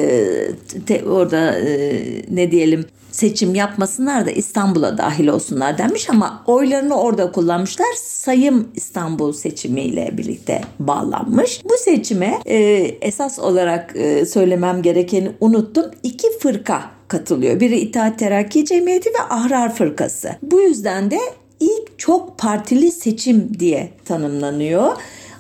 te, 0.86 1.06
orada 1.06 1.60
e, 1.60 2.02
ne 2.30 2.52
diyelim 2.52 2.86
seçim 3.12 3.56
yapmasınlar 3.56 4.26
da 4.26 4.32
İstanbul'a 4.32 4.98
dahil 4.98 5.28
olsunlar 5.28 5.78
denmiş 5.78 6.10
ama 6.10 6.44
oylarını 6.48 7.02
orada 7.02 7.32
kullanmışlar. 7.32 7.94
Sayım 8.04 8.68
İstanbul 8.76 9.34
seçimiyle 9.34 10.10
birlikte 10.18 10.62
bağlanmış. 10.80 11.62
Bu 11.66 11.74
seçime 11.78 12.40
e, 12.46 12.58
esas 13.02 13.40
olarak 13.40 13.96
e, 13.96 14.26
söylemem 14.26 14.82
gerekeni 14.82 15.32
unuttum. 15.40 15.86
İki 16.04 16.28
fırka 16.40 16.82
katılıyor. 17.08 17.60
Biri 17.60 17.80
İttihat 17.80 18.20
Terakki 18.20 18.66
Cemiyeti 18.66 19.10
ve 19.10 19.24
Ahrar 19.30 19.76
Fırkası. 19.76 20.30
Bu 20.42 20.62
yüzden 20.62 21.12
de 21.12 21.20
ilk 21.60 22.00
çok 22.00 22.38
partili 22.38 22.92
seçim 22.92 23.60
diye 23.60 23.90
tanımlanıyor. 24.06 24.92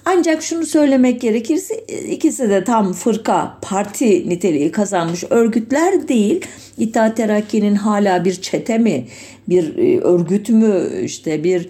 Ancak 0.05 0.43
şunu 0.43 0.65
söylemek 0.65 1.21
gerekirse 1.21 1.75
ikisi 2.09 2.49
de 2.49 2.63
tam 2.63 2.93
fırka, 2.93 3.57
parti 3.61 4.29
niteliği 4.29 4.71
kazanmış 4.71 5.23
örgütler 5.29 6.07
değil. 6.07 6.45
İttihat 6.77 7.17
Terakki'nin 7.17 7.75
hala 7.75 8.25
bir 8.25 8.41
çete 8.41 8.77
mi, 8.77 9.07
bir 9.49 9.77
e, 9.77 9.99
örgüt 9.99 10.49
mü, 10.49 10.89
işte 11.03 11.43
bir 11.43 11.69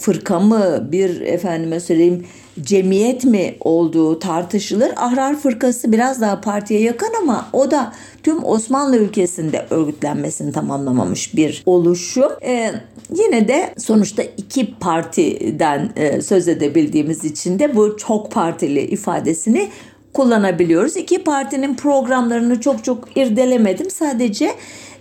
fırka 0.00 0.40
mı, 0.40 0.88
bir 0.92 1.20
efendime 1.20 1.80
söyleyeyim 1.80 2.26
cemiyet 2.62 3.24
mi 3.24 3.54
olduğu 3.60 4.18
tartışılır. 4.18 4.92
Ahrar 4.96 5.36
Fırkası 5.36 5.92
biraz 5.92 6.20
daha 6.20 6.40
partiye 6.40 6.80
yakın 6.80 7.12
ama 7.22 7.48
o 7.52 7.70
da 7.70 7.92
tüm 8.22 8.44
Osmanlı 8.44 8.96
ülkesinde 8.96 9.66
örgütlenmesini 9.70 10.52
tamamlamamış 10.52 11.36
bir 11.36 11.62
oluşum. 11.66 12.32
Ee, 12.42 12.70
yine 13.16 13.48
de 13.48 13.74
sonuçta 13.78 14.22
iki 14.22 14.74
partiden 14.74 15.92
e, 15.96 16.22
söz 16.22 16.48
edebildiğimiz 16.48 17.24
için 17.24 17.58
de 17.58 17.76
bu 17.76 17.96
çok 17.96 18.30
partili 18.30 18.80
ifadesini 18.80 19.68
kullanabiliyoruz. 20.12 20.96
İki 20.96 21.24
partinin 21.24 21.74
programlarını 21.74 22.60
çok 22.60 22.84
çok 22.84 23.16
irdelemedim. 23.16 23.90
Sadece 23.90 24.50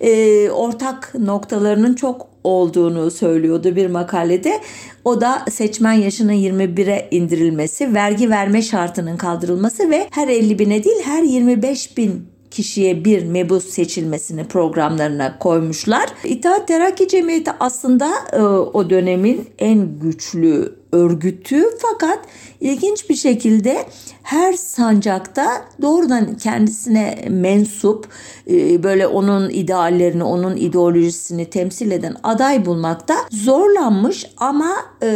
e, 0.02 0.50
ortak 0.50 1.14
noktalarının 1.20 1.94
çok 1.94 2.33
olduğunu 2.44 3.12
söylüyordu 3.12 3.76
bir 3.76 3.88
makalede. 3.88 4.62
O 5.06 5.22
da 5.22 5.46
seçmen 5.52 5.94
yaşının 5.94 6.34
21'e 6.34 7.08
indirilmesi, 7.12 7.94
vergi 7.94 8.30
verme 8.30 8.62
şartının 8.62 9.18
kaldırılması 9.18 9.90
ve 9.90 10.08
her 10.12 10.28
50 10.28 10.60
bine 10.60 10.84
değil 10.84 11.02
her 11.04 11.24
25 11.24 11.98
bin 11.98 12.33
kişiye 12.54 13.06
bir 13.06 13.26
mebus 13.26 13.66
seçilmesini 13.66 14.48
programlarına 14.48 15.40
koymuşlar. 15.40 16.10
İttihat 16.24 16.68
Terakki 16.68 17.08
Cemiyeti 17.08 17.52
aslında 17.60 18.12
e, 18.34 18.42
o 18.74 18.90
dönemin 18.90 19.50
en 19.60 20.00
güçlü 20.00 20.84
örgütü 20.94 21.64
fakat 21.80 22.20
ilginç 22.62 23.10
bir 23.10 23.16
şekilde 23.16 23.86
her 24.24 24.54
sancakta 24.54 25.46
doğrudan 25.82 26.38
kendisine 26.38 27.26
mensup 27.30 28.08
e, 28.50 28.84
böyle 28.84 29.08
onun 29.08 29.50
ideallerini, 29.50 30.24
onun 30.24 30.58
ideolojisini 30.58 31.46
temsil 31.46 31.92
eden 31.92 32.16
aday 32.24 32.66
bulmakta 32.66 33.16
zorlanmış 33.32 34.26
ama 34.38 34.76
e, 35.02 35.08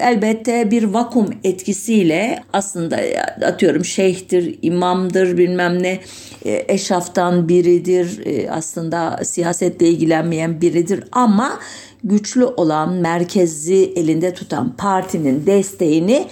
elbette 0.00 0.70
bir 0.70 0.84
vakum 0.84 1.26
etkisiyle 1.44 2.42
aslında 2.52 3.00
atıyorum 3.46 3.84
şeyhtir, 3.84 4.58
imamdır 4.62 5.38
bilmem 5.38 5.82
ne 5.82 6.00
eşraftan 6.44 7.48
biridir 7.48 8.20
aslında 8.50 9.20
siyasetle 9.24 9.88
ilgilenmeyen 9.88 10.60
biridir 10.60 11.04
ama 11.12 11.58
güçlü 12.04 12.44
olan 12.44 12.92
merkezi 12.92 13.92
elinde 13.96 14.34
tutan 14.34 14.76
partinin 14.76 15.46
desteğini 15.46 16.26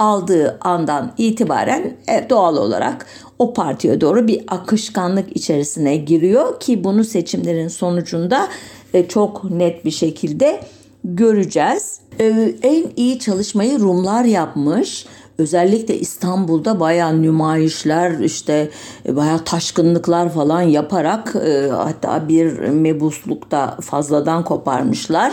aldığı 0.00 0.58
andan 0.60 1.12
itibaren 1.18 1.96
e, 2.08 2.30
doğal 2.30 2.56
olarak 2.56 3.06
o 3.38 3.54
partiye 3.54 4.00
doğru 4.00 4.28
bir 4.28 4.44
akışkanlık 4.48 5.36
içerisine 5.36 5.96
giriyor 5.96 6.60
ki 6.60 6.84
bunu 6.84 7.04
seçimlerin 7.04 7.68
sonucunda 7.68 8.48
e, 8.94 9.08
çok 9.08 9.50
net 9.50 9.84
bir 9.84 9.90
şekilde 9.90 10.60
göreceğiz. 11.04 12.00
E, 12.20 12.54
en 12.62 12.84
iyi 12.96 13.18
çalışmayı 13.18 13.80
Rumlar 13.80 14.24
yapmış 14.24 15.06
özellikle 15.40 15.98
İstanbul'da 15.98 16.80
bayağı 16.80 17.22
nümayişler 17.22 18.18
işte 18.18 18.70
e, 19.08 19.16
bayağı 19.16 19.44
taşkınlıklar 19.44 20.32
falan 20.32 20.62
yaparak 20.62 21.36
e, 21.46 21.68
hatta 21.68 22.28
bir 22.28 22.58
mebuslukta 22.58 23.76
fazladan 23.80 24.44
koparmışlar. 24.44 25.32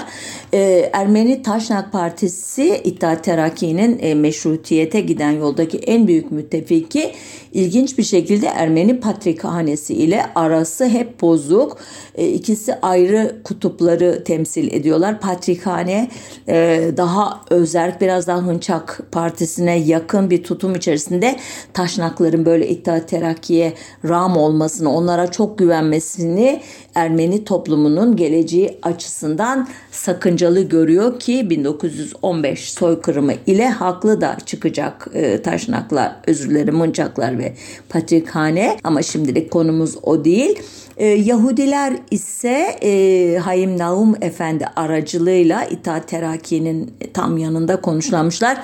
E, 0.53 0.89
Ermeni 0.93 1.41
Taşnak 1.41 1.91
Partisi 1.91 2.81
İttihat 2.83 3.23
Terakki'nin 3.23 3.99
e, 4.01 4.13
meşrutiyete 4.15 5.01
giden 5.01 5.31
yoldaki 5.31 5.77
en 5.77 6.07
büyük 6.07 6.31
müttefiki 6.31 7.11
ilginç 7.53 7.97
bir 7.97 8.03
şekilde 8.03 8.47
Ermeni 8.47 8.99
Patrikhanesi 8.99 9.93
ile 9.93 10.25
arası 10.35 10.85
hep 10.85 11.21
bozuk. 11.21 11.77
E, 12.17 12.27
ikisi 12.27 12.75
ayrı 12.81 13.36
kutupları 13.43 14.24
temsil 14.24 14.74
ediyorlar. 14.74 15.19
Patrikhane 15.19 16.09
e, 16.50 16.81
daha 16.97 17.41
özerk 17.50 18.01
biraz 18.01 18.27
daha 18.27 18.38
Hınçak 18.38 19.01
Partisi'ne 19.12 19.77
yakın 19.77 20.29
bir 20.29 20.43
tutum 20.43 20.75
içerisinde 20.75 21.36
taşnakların 21.74 22.45
böyle 22.45 22.67
İttihat 22.67 23.09
Terakki'ye 23.09 23.74
ram 24.09 24.38
olmasını, 24.38 24.95
onlara 24.95 25.31
çok 25.31 25.57
güvenmesini 25.57 26.62
Ermeni 26.95 27.43
toplumunun 27.43 28.15
geleceği 28.15 28.79
açısından 28.81 29.67
sakıncalı 29.91 30.62
görüyor 30.62 31.19
ki 31.19 31.50
1915 31.50 32.71
soykırımı 32.71 33.33
ile 33.47 33.69
haklı 33.69 34.21
da 34.21 34.38
çıkacak 34.45 35.07
e, 35.13 35.41
taşnaklar, 35.41 36.15
özür 36.27 36.50
dilerim 36.50 36.75
mıncaklar 36.75 37.39
ve 37.39 37.53
patrikhane 37.89 38.77
ama 38.83 39.01
şimdilik 39.01 39.51
konumuz 39.51 39.95
o 40.03 40.25
değil. 40.25 40.59
E, 40.98 41.06
Yahudiler 41.06 41.94
ise 42.12 42.75
e, 42.84 43.38
Hayim 43.38 43.77
Naum 43.77 44.16
Efendi 44.22 44.66
aracılığıyla 44.75 45.66
İttihat 45.66 46.08
Terakki'nin 46.08 46.94
tam 47.13 47.38
yanında 47.38 47.82
konuşlanmışlar. 47.82 48.58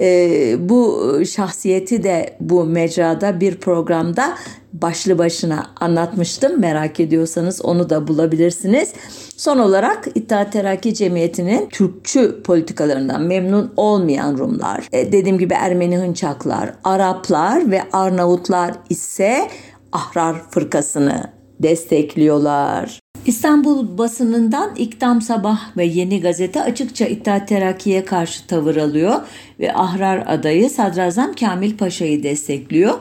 E, 0.00 0.68
bu 0.68 1.12
şahsiyeti 1.30 2.02
de 2.02 2.36
bu 2.40 2.64
mecrada 2.64 3.40
bir 3.40 3.56
programda 3.56 4.34
başlı 4.72 5.18
başına 5.18 5.66
anlatmıştım. 5.80 6.60
Merak 6.60 7.00
ediyorsanız 7.00 7.64
onu 7.64 7.90
da 7.90 8.08
bulabilirsiniz. 8.08 8.92
Son 9.36 9.58
olarak 9.58 10.08
İttihat 10.14 10.52
Terakki 10.52 10.94
Cemiyeti'nin 10.94 11.68
Türkçü 11.68 12.42
politikalarından 12.42 13.22
memnun 13.22 13.72
olmayan 13.76 14.38
Rumlar, 14.38 14.88
e, 14.92 15.12
dediğim 15.12 15.38
gibi 15.38 15.54
Ermeni 15.54 15.98
Hınçaklar, 15.98 16.74
Araplar 16.84 17.70
ve 17.70 17.82
Arnavutlar 17.92 18.74
ise 18.90 19.48
Ahrar 19.92 20.50
Fırkası'nı 20.50 21.43
destekliyorlar. 21.60 23.00
İstanbul 23.26 23.98
basınından 23.98 24.76
İktam 24.76 25.22
Sabah 25.22 25.76
ve 25.76 25.84
Yeni 25.84 26.20
Gazete 26.20 26.62
açıkça 26.62 27.06
İttihat 27.06 27.48
Terakki'ye 27.48 28.04
karşı 28.04 28.46
tavır 28.46 28.76
alıyor 28.76 29.14
ve 29.60 29.74
Ahrar 29.74 30.24
adayı 30.26 30.70
Sadrazam 30.70 31.32
Kamil 31.32 31.76
Paşa'yı 31.76 32.22
destekliyor. 32.22 32.94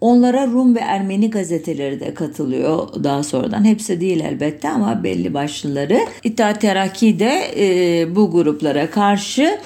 Onlara 0.00 0.46
Rum 0.46 0.74
ve 0.74 0.78
Ermeni 0.78 1.30
gazeteleri 1.30 2.00
de 2.00 2.14
katılıyor 2.14 2.88
daha 3.04 3.22
sonradan. 3.22 3.64
Hepsi 3.64 4.00
değil 4.00 4.20
elbette 4.20 4.68
ama 4.68 5.04
belli 5.04 5.34
başlıları. 5.34 6.00
İttihat 6.24 6.60
Terakki 6.60 7.18
de 7.18 7.42
e, 7.56 8.16
bu 8.16 8.30
gruplara 8.30 8.90
karşı 8.90 9.58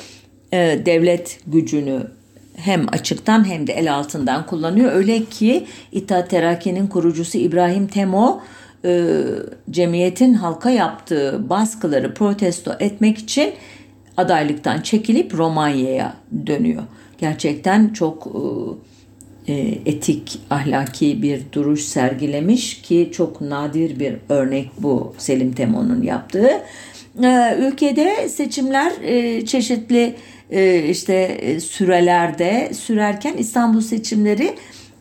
e, 0.52 0.56
devlet 0.86 1.40
gücünü 1.46 2.00
hem 2.56 2.87
açıktan 2.92 3.49
hem 3.49 3.66
de 3.66 3.73
el 3.73 3.94
altından 3.94 4.46
kullanıyor. 4.46 4.92
Öyle 4.92 5.25
ki 5.25 5.66
İttihat 5.92 6.30
Terakki'nin 6.30 6.87
kurucusu 6.87 7.38
İbrahim 7.38 7.87
Temo 7.87 8.42
e, 8.84 9.12
cemiyetin 9.70 10.34
halka 10.34 10.70
yaptığı 10.70 11.50
baskıları 11.50 12.14
protesto 12.14 12.73
etmek 12.80 13.18
için 13.18 13.52
adaylıktan 14.16 14.80
çekilip 14.80 15.34
Romanya'ya 15.34 16.14
dönüyor. 16.46 16.82
Gerçekten 17.18 17.88
çok 17.88 18.26
e, 18.26 19.52
e, 19.52 19.78
etik, 19.87 20.40
ahlaki 20.50 21.23
bir 21.23 21.42
duruş 21.52 21.82
sergilemiş 21.82 22.82
ki 22.82 23.11
çok 23.12 23.40
nadir 23.40 24.00
bir 24.00 24.14
örnek 24.28 24.70
bu 24.78 25.14
Selim 25.18 25.52
Temo'nun 25.52 26.02
yaptığı. 26.02 26.50
E, 27.23 27.56
ülkede 27.58 28.28
seçimler 28.28 28.92
e, 29.02 29.46
çeşitli 29.46 30.14
işte 30.90 31.14
e, 31.14 31.60
sürelerde 31.60 32.70
sürerken 32.74 33.36
İstanbul 33.36 33.80
seçimleri 33.80 34.54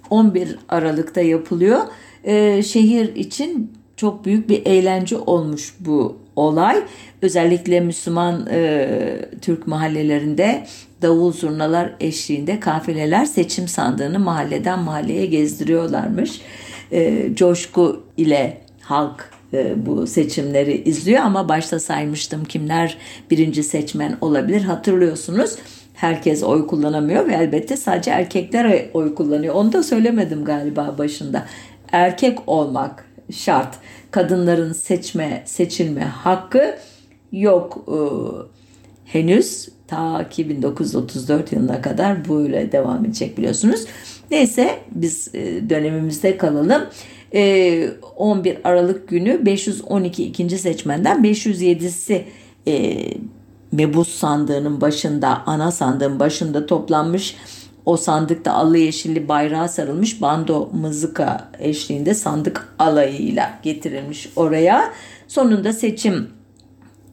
11 0.10 0.58
Aralık'ta 0.70 1.22
yapılıyor. 1.22 1.80
E, 2.24 2.64
şehir 2.64 3.16
için 3.16 3.72
çok 3.98 4.26
büyük 4.26 4.50
bir 4.50 4.66
eğlence 4.66 5.18
olmuş 5.18 5.76
bu 5.80 6.18
olay. 6.36 6.84
Özellikle 7.22 7.80
Müslüman 7.80 8.48
e, 8.52 8.90
Türk 9.42 9.68
mahallelerinde 9.68 10.66
davul 11.02 11.32
zurnalar 11.32 11.94
eşliğinde 12.00 12.60
kafileler 12.60 13.26
seçim 13.26 13.68
sandığını 13.68 14.20
mahalleden 14.20 14.80
mahalleye 14.80 15.26
gezdiriyorlarmış. 15.26 16.42
E, 16.92 17.30
coşku 17.36 18.04
ile 18.18 18.62
halk 18.82 19.33
bu 19.86 20.08
seçimleri 20.08 20.84
izliyor 20.84 21.22
ama 21.22 21.50
başta 21.50 21.80
saymıştım 21.80 22.46
kimler 22.46 22.98
birinci 23.32 23.64
seçmen 23.64 24.18
olabilir 24.22 24.62
hatırlıyorsunuz. 24.62 25.56
Herkes 25.94 26.44
oy 26.44 26.68
kullanamıyor 26.68 27.28
ve 27.28 27.34
elbette 27.34 27.78
sadece 27.78 28.12
erkekler 28.12 28.86
oy 28.94 29.16
kullanıyor. 29.16 29.56
Onu 29.56 29.74
da 29.74 29.84
söylemedim 29.84 30.46
galiba 30.46 30.96
başında. 30.98 31.46
Erkek 31.92 32.40
olmak 32.48 33.06
şart. 33.32 33.76
Kadınların 34.12 34.74
seçme, 34.74 35.44
seçilme 35.46 36.02
hakkı 36.02 36.76
yok 37.32 37.86
e, 37.88 37.98
henüz. 39.06 39.70
Ta 39.88 40.30
ki 40.30 40.50
1934 40.50 41.52
yılına 41.52 41.82
kadar 41.82 42.30
böyle 42.30 42.72
devam 42.72 43.06
edecek 43.06 43.38
biliyorsunuz. 43.38 43.86
Neyse 44.32 44.80
biz 44.92 45.36
e, 45.36 45.70
dönemimizde 45.70 46.38
kalalım. 46.38 46.84
11 47.34 48.52
ee, 48.52 48.62
Aralık 48.64 49.08
günü 49.08 49.46
512 49.46 50.24
ikinci 50.24 50.58
seçmenden 50.58 51.24
507'si 51.24 52.22
e, 52.68 52.98
mebus 53.72 54.10
sandığının 54.10 54.82
başında 54.82 55.44
ana 55.46 55.72
sandığın 55.72 56.20
başında 56.20 56.66
toplanmış 56.66 57.36
o 57.86 57.98
sandıkta 57.98 58.54
allı 58.54 58.78
yeşilli 58.78 59.28
bayrağı 59.28 59.70
sarılmış 59.70 60.22
bando 60.22 60.70
mızıka 60.74 61.52
eşliğinde 61.60 62.14
sandık 62.14 62.76
alayıyla 62.80 63.60
getirilmiş 63.64 64.30
oraya. 64.36 64.94
Sonunda 65.28 65.74
seçim 65.74 66.30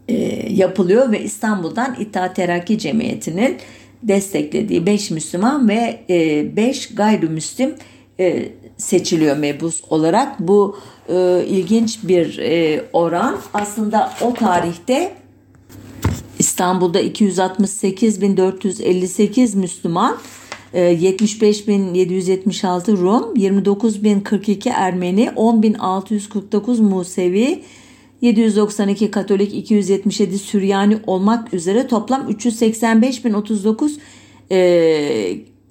e, 0.09 0.15
yapılıyor 0.53 1.13
ve 1.13 1.23
İstanbul'dan 1.23 1.97
İttihat 2.01 2.37
Terakki 2.37 2.79
Cemiyeti'nin 2.79 3.57
desteklediği 4.03 4.87
5 4.87 5.11
Müslüman 5.11 5.69
ve 5.69 6.01
5 6.57 6.91
e, 6.91 6.95
gayrimüslim 6.95 7.75
e, 8.21 8.49
seçiliyor 8.81 9.37
mebus 9.37 9.81
olarak. 9.91 10.41
Bu 10.41 10.77
e, 11.09 11.45
ilginç 11.49 11.99
bir 12.03 12.39
e, 12.39 12.85
oran. 12.93 13.39
Aslında 13.55 14.13
o 14.21 14.35
tarihte 14.35 15.13
İstanbul'da 16.39 17.03
268.458 17.03 19.57
Müslüman, 19.57 20.17
75.776 20.75 22.91
e, 22.91 22.93
Rum, 22.97 23.35
29.042 23.35 24.71
Ermeni, 24.71 25.31
10.649 25.37 26.83
Musevi, 26.83 27.63
792 28.21 29.11
Katolik, 29.11 29.55
277 29.55 30.39
Süryani 30.39 30.99
olmak 31.07 31.55
üzere 31.55 31.87
toplam 31.87 32.31
385.039 32.31 33.91
e, 34.51 34.59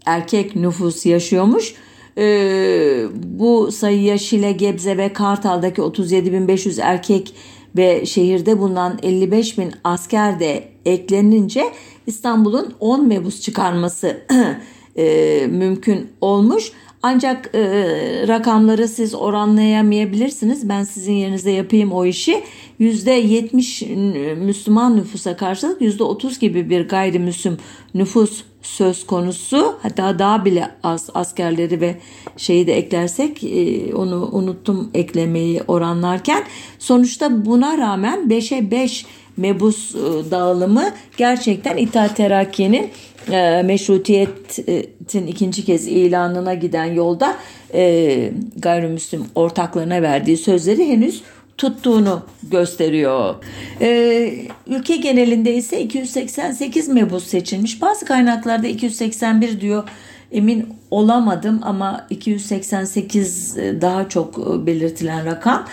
erkek 0.05 0.55
nüfus 0.55 1.05
yaşıyormuş. 1.05 1.75
Ee, 2.19 3.05
bu 3.23 3.71
sayıya 3.71 4.17
Şile, 4.17 4.51
Gebze 4.51 4.97
ve 4.97 5.13
Kartal'daki 5.13 5.81
37.500 5.81 6.81
erkek 6.81 7.35
ve 7.77 8.05
şehirde 8.05 8.59
bulunan 8.59 8.97
55.000 9.03 9.71
asker 9.83 10.39
de 10.39 10.63
eklenince 10.85 11.63
İstanbul'un 12.07 12.73
10 12.79 13.07
mebus 13.07 13.41
çıkarması 13.41 14.21
e, 14.97 15.47
mümkün 15.49 16.07
olmuş. 16.21 16.71
Ancak 17.03 17.49
e, 17.55 17.61
rakamları 18.27 18.87
siz 18.87 19.15
oranlayamayabilirsiniz. 19.15 20.69
Ben 20.69 20.83
sizin 20.83 21.13
yerinize 21.13 21.51
yapayım 21.51 21.91
o 21.91 22.05
işi. 22.05 22.43
%70 22.79 24.35
Müslüman 24.35 24.97
nüfusa 24.97 25.37
karşılık 25.37 25.81
%30 25.81 26.39
gibi 26.39 26.69
bir 26.69 26.89
gayrimüslim 26.89 27.57
nüfus 27.93 28.43
söz 28.61 29.05
konusu. 29.05 29.75
Hatta 29.81 30.19
daha 30.19 30.45
bile 30.45 30.71
az 30.83 31.09
askerleri 31.13 31.81
ve 31.81 31.95
şeyi 32.37 32.67
de 32.67 32.77
eklersek 32.77 33.43
e, 33.43 33.95
onu 33.95 34.29
unuttum 34.31 34.89
eklemeyi 34.93 35.61
oranlarken. 35.67 36.43
Sonuçta 36.79 37.45
buna 37.45 37.77
rağmen 37.77 38.19
5'e 38.19 38.71
5 38.71 39.05
mebus 39.39 39.95
e, 39.95 40.31
dağılımı 40.31 40.91
gerçekten 41.17 41.77
İttihat 41.77 42.15
Terakki'nin 42.15 42.89
e, 43.31 43.61
meşrutiyetin 43.65 45.27
ikinci 45.27 45.65
kez 45.65 45.87
ilanına 45.87 46.53
giden 46.53 46.85
yolda 46.85 47.35
e, 47.73 48.31
gayrimüslim 48.57 49.25
ortaklarına 49.35 50.01
verdiği 50.01 50.37
sözleri 50.37 50.87
henüz 50.87 51.21
tuttuğunu 51.57 52.21
gösteriyor. 52.51 53.35
Ülke 54.67 54.95
genelinde 54.95 55.53
ise 55.53 55.81
288 55.81 56.87
mebus 56.87 57.27
seçilmiş. 57.27 57.81
Bazı 57.81 58.05
kaynaklarda 58.05 58.67
281 58.67 59.61
diyor. 59.61 59.83
Emin 60.31 60.67
olamadım 60.91 61.59
ama 61.63 62.07
288 62.09 63.57
e, 63.57 63.81
daha 63.81 64.09
çok 64.09 64.37
belirtilen 64.65 65.25
rakam. 65.25 65.67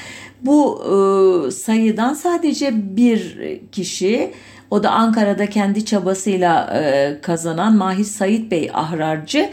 Bu 0.46 0.82
e, 0.84 1.50
sayıdan 1.50 2.14
sadece 2.14 2.96
bir 2.96 3.38
kişi 3.72 4.32
o 4.70 4.82
da 4.82 4.90
Ankara'da 4.90 5.46
kendi 5.46 5.84
çabasıyla 5.84 6.80
e, 6.80 7.18
kazanan 7.20 7.76
Mahir 7.76 8.04
Sayit 8.04 8.50
Bey 8.50 8.70
ahrarcı. 8.74 9.50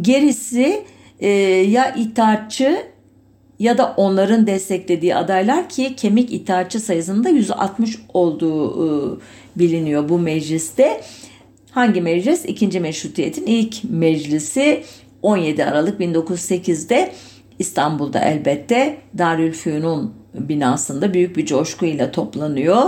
Gerisi 0.00 0.84
e, 1.20 1.28
ya 1.28 1.94
itaatçı 1.94 2.82
ya 3.58 3.78
da 3.78 3.94
onların 3.96 4.46
desteklediği 4.46 5.14
adaylar 5.14 5.68
ki 5.68 5.96
kemik 5.96 6.32
itaatçı 6.32 6.80
sayısında 6.80 7.28
160 7.28 7.98
olduğu 8.14 8.86
e, 8.86 9.18
biliniyor 9.56 10.08
bu 10.08 10.18
mecliste. 10.18 11.00
Hangi 11.70 12.00
meclis? 12.00 12.44
İkinci 12.44 12.80
meşrutiyetin 12.80 13.46
ilk 13.46 13.84
meclisi 13.84 14.82
17 15.22 15.64
Aralık 15.64 16.00
1908'de 16.00 17.12
İstanbul'da 17.58 18.18
elbette 18.18 18.98
Darülfünun 19.18 20.23
binasında 20.34 21.14
büyük 21.14 21.36
bir 21.36 21.46
coşkuyla 21.46 22.10
toplanıyor. 22.10 22.82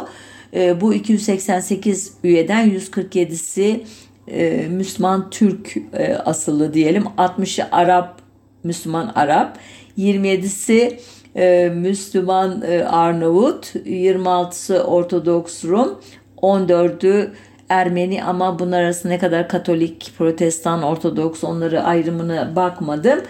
E, 0.55 0.81
bu 0.81 0.95
288 0.95 2.13
üyeden 2.25 2.71
147'si 2.71 3.81
e, 4.29 4.67
Müslüman 4.69 5.31
Türk 5.31 5.77
e, 5.93 6.15
asıllı 6.15 6.75
diyelim. 6.75 7.05
60'ı 7.19 7.69
Arap, 7.73 8.21
Müslüman 8.65 9.13
Arap. 9.15 9.59
27'si 9.99 10.99
e, 11.37 11.73
Müslüman 11.75 12.61
Arnavut, 12.89 13.75
26'sı 13.75 14.85
Ortodoks 14.85 15.65
Rum, 15.65 16.01
14'ü 16.37 17.31
Ermeni 17.69 18.25
ama 18.25 18.59
bunlar 18.59 18.83
arasında 18.83 19.13
ne 19.13 19.19
kadar 19.19 19.49
Katolik, 19.49 20.13
Protestan, 20.19 20.83
Ortodoks 20.83 21.45
onları 21.45 21.83
ayrımına 21.83 22.57
bakmadım. 22.57 23.21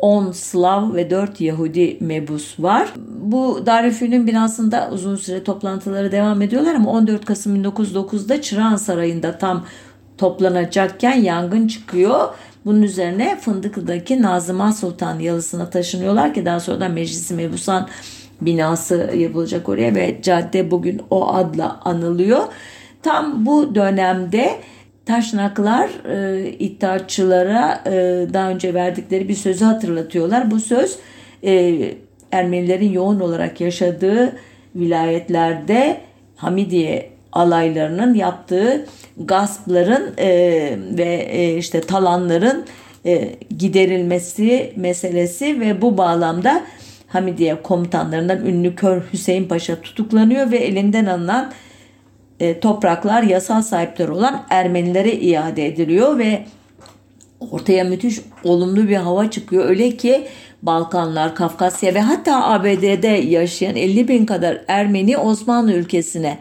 10 0.00 0.32
Slav 0.32 0.94
ve 0.94 1.10
4 1.10 1.40
Yahudi 1.40 1.96
mebus 2.00 2.60
var. 2.60 2.92
Bu 3.20 3.66
Darülfünun 3.66 4.26
binasında 4.26 4.90
uzun 4.92 5.16
süre 5.16 5.44
toplantıları 5.44 6.12
devam 6.12 6.42
ediyorlar 6.42 6.74
ama 6.74 6.90
14 6.90 7.24
Kasım 7.24 7.56
1909'da 7.56 8.42
Çırağan 8.42 8.76
Sarayı'nda 8.76 9.38
tam 9.38 9.64
toplanacakken 10.18 11.16
yangın 11.16 11.68
çıkıyor. 11.68 12.28
Bunun 12.64 12.82
üzerine 12.82 13.38
Fındıklı'daki 13.40 14.22
Nazıma 14.22 14.72
Sultan 14.72 15.18
yalısına 15.18 15.70
taşınıyorlar 15.70 16.34
ki 16.34 16.44
daha 16.44 16.60
sonra 16.60 16.80
da 16.80 16.88
Meclisi 16.88 17.34
Mebusan 17.34 17.88
binası 18.40 19.10
yapılacak 19.16 19.68
oraya 19.68 19.94
ve 19.94 20.18
cadde 20.22 20.70
bugün 20.70 21.02
o 21.10 21.34
adla 21.34 21.80
anılıyor. 21.84 22.42
Tam 23.02 23.46
bu 23.46 23.74
dönemde 23.74 24.60
Taşnaklar 25.10 25.90
e, 26.08 26.48
iddiatçılara 26.50 27.82
e, 27.86 27.92
daha 28.32 28.50
önce 28.50 28.74
verdikleri 28.74 29.28
bir 29.28 29.34
sözü 29.34 29.64
hatırlatıyorlar. 29.64 30.50
Bu 30.50 30.60
söz 30.60 30.98
e, 31.44 31.80
Ermenilerin 32.32 32.92
yoğun 32.92 33.20
olarak 33.20 33.60
yaşadığı 33.60 34.32
vilayetlerde 34.74 36.00
Hamidiye 36.36 37.10
alaylarının 37.32 38.14
yaptığı 38.14 38.86
gaspların 39.16 40.14
e, 40.18 40.28
ve 40.98 41.28
e, 41.30 41.56
işte 41.56 41.80
talanların 41.80 42.64
e, 43.06 43.28
giderilmesi 43.58 44.72
meselesi 44.76 45.60
ve 45.60 45.82
bu 45.82 45.98
bağlamda 45.98 46.62
Hamidiye 47.08 47.62
komutanlarından 47.62 48.46
ünlü 48.46 48.74
Kör 48.74 49.02
Hüseyin 49.12 49.44
Paşa 49.44 49.80
tutuklanıyor 49.80 50.50
ve 50.50 50.58
elinden 50.58 51.06
alınan 51.06 51.52
e, 52.40 52.60
topraklar 52.60 53.22
yasal 53.22 53.62
sahipleri 53.62 54.10
olan 54.10 54.46
Ermenilere 54.50 55.12
iade 55.12 55.66
ediliyor 55.66 56.18
ve 56.18 56.44
ortaya 57.40 57.84
müthiş 57.84 58.20
olumlu 58.44 58.88
bir 58.88 58.96
hava 58.96 59.30
çıkıyor. 59.30 59.68
Öyle 59.68 59.96
ki 59.96 60.26
Balkanlar, 60.62 61.34
Kafkasya 61.34 61.94
ve 61.94 62.00
hatta 62.00 62.44
ABD'de 62.44 63.08
yaşayan 63.08 63.76
50 63.76 64.08
bin 64.08 64.26
kadar 64.26 64.60
Ermeni 64.68 65.18
Osmanlı 65.18 65.72
ülkesine 65.72 66.38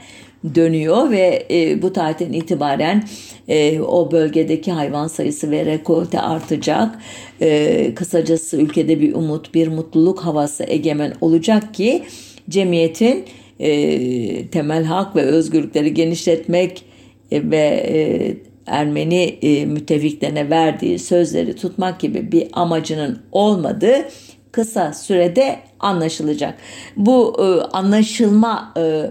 dönüyor 0.56 1.12
ve 1.12 1.48
e, 1.52 1.82
bu 1.82 1.94
tarihten 1.94 2.34
itibaren 2.34 3.04
e, 3.48 3.82
o 3.82 4.12
bölgedeki 4.12 4.72
hayvan 4.72 5.08
sayısı 5.08 5.52
ve 5.52 5.66
rekolte 5.66 6.22
artacak. 6.22 7.00
E, 7.42 7.94
kısacası 7.96 8.58
ülkede 8.58 9.02
bir 9.02 9.14
umut, 9.16 9.54
bir 9.54 9.68
mutluluk 9.68 10.20
havası 10.20 10.64
egemen 10.64 11.14
olacak 11.22 11.74
ki 11.74 12.04
cemiyetin 12.50 13.26
e, 13.60 14.48
temel 14.48 14.84
hak 14.84 15.16
ve 15.16 15.22
özgürlükleri 15.22 15.94
genişletmek 15.94 16.86
e, 17.32 17.52
ve 17.52 17.86
e, 17.88 18.50
Ermeni 18.66 19.24
e, 19.42 19.66
müttefiklerine 19.66 20.50
verdiği 20.50 21.00
sözleri 21.00 21.56
tutmak 21.56 22.00
gibi 22.00 22.32
bir 22.32 22.48
amacının 22.54 23.20
olmadığı 23.32 24.10
kısa 24.52 24.94
sürede 24.94 25.60
anlaşılacak. 25.80 26.58
Bu 26.98 27.36
e, 27.40 27.46
anlaşılma 27.78 28.74
e, 28.78 29.06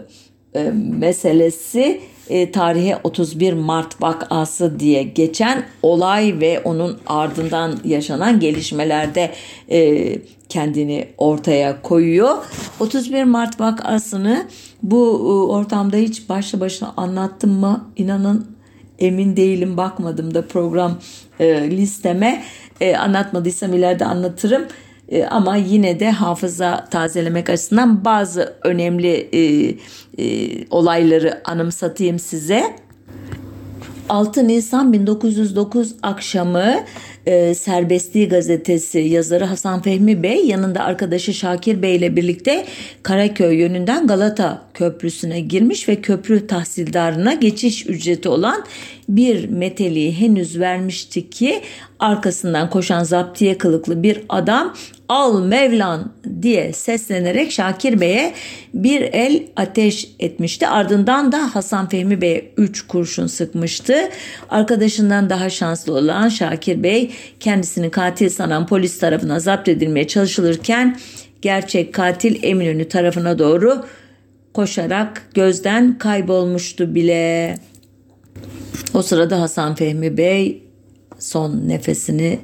e, 0.54 0.70
meselesi 0.98 2.00
e, 2.28 2.52
tarihe 2.52 2.98
31 3.04 3.52
Mart 3.52 4.02
vakası 4.02 4.80
diye 4.80 5.02
geçen 5.02 5.66
olay 5.82 6.40
ve 6.40 6.60
onun 6.60 6.98
ardından 7.06 7.78
yaşanan 7.84 8.40
gelişmelerde 8.40 9.32
e, 9.70 10.18
kendini 10.48 11.08
ortaya 11.18 11.82
koyuyor. 11.82 12.36
31 12.80 13.24
Mart 13.24 13.60
vakasını 13.60 14.46
bu 14.82 15.06
e, 15.06 15.52
ortamda 15.52 15.96
hiç 15.96 16.28
başlı 16.28 16.60
başına 16.60 16.94
anlattım 16.96 17.50
mı 17.50 17.90
inanın 17.96 18.58
emin 18.98 19.36
değilim 19.36 19.76
bakmadım 19.76 20.34
da 20.34 20.46
program 20.46 20.98
e, 21.40 21.70
listeme 21.70 22.44
e, 22.80 22.96
anlatmadıysam 22.96 23.74
ileride 23.74 24.04
anlatırım. 24.04 24.62
E, 25.08 25.24
ama 25.24 25.56
yine 25.56 26.00
de 26.00 26.10
hafıza 26.10 26.84
tazelemek 26.90 27.50
açısından 27.50 28.04
bazı 28.04 28.54
önemli 28.64 29.28
e, 29.32 29.74
e, 30.18 30.64
olayları 30.70 31.40
anımsatayım 31.44 32.18
size. 32.18 32.76
6 34.08 34.48
Nisan 34.48 34.92
1909 34.92 35.94
akşamı 36.02 36.74
e, 37.26 37.54
Serbestliği 37.54 38.28
gazetesi 38.28 38.98
yazarı 38.98 39.44
Hasan 39.44 39.82
Fehmi 39.82 40.22
Bey 40.22 40.46
yanında 40.46 40.84
arkadaşı 40.84 41.34
Şakir 41.34 41.82
Bey 41.82 41.96
ile 41.96 42.16
birlikte 42.16 42.64
Karaköy 43.02 43.56
yönünden 43.56 44.06
Galata 44.06 44.62
Köprüsü'ne 44.74 45.40
girmiş 45.40 45.88
ve 45.88 45.96
köprü 45.96 46.46
tahsildarına 46.46 47.34
geçiş 47.34 47.86
ücreti 47.86 48.28
olan 48.28 48.64
bir 49.08 49.48
meteliği 49.48 50.20
henüz 50.20 50.60
vermişti 50.60 51.30
ki 51.30 51.62
arkasından 51.98 52.70
koşan 52.70 53.04
zaptiye 53.04 53.58
kılıklı 53.58 54.02
bir 54.02 54.20
adam 54.28 54.74
al 55.08 55.44
Mevlan 55.44 56.12
diye 56.42 56.72
seslenerek 56.72 57.52
Şakir 57.52 58.00
Bey'e 58.00 58.34
bir 58.74 59.00
el 59.00 59.42
ateş 59.56 60.08
etmişti. 60.18 60.68
Ardından 60.68 61.32
da 61.32 61.54
Hasan 61.54 61.88
Fehmi 61.88 62.20
Bey'e 62.20 62.52
üç 62.56 62.86
kurşun 62.86 63.26
sıkmıştı. 63.26 63.94
Arkadaşından 64.50 65.30
daha 65.30 65.50
şanslı 65.50 65.92
olan 65.92 66.28
Şakir 66.28 66.82
Bey 66.82 67.10
kendisini 67.40 67.90
katil 67.90 68.28
sanan 68.28 68.66
polis 68.66 68.98
tarafına 68.98 69.40
zapt 69.40 69.68
edilmeye 69.68 70.06
çalışılırken 70.06 70.98
gerçek 71.42 71.94
katil 71.94 72.42
Eminönü 72.42 72.88
tarafına 72.88 73.38
doğru 73.38 73.84
koşarak 74.54 75.22
gözden 75.34 75.98
kaybolmuştu 75.98 76.94
bile. 76.94 77.54
O 78.94 79.02
sırada 79.02 79.40
Hasan 79.40 79.74
Fehmi 79.74 80.16
Bey 80.16 80.62
son 81.18 81.68
nefesini 81.68 82.38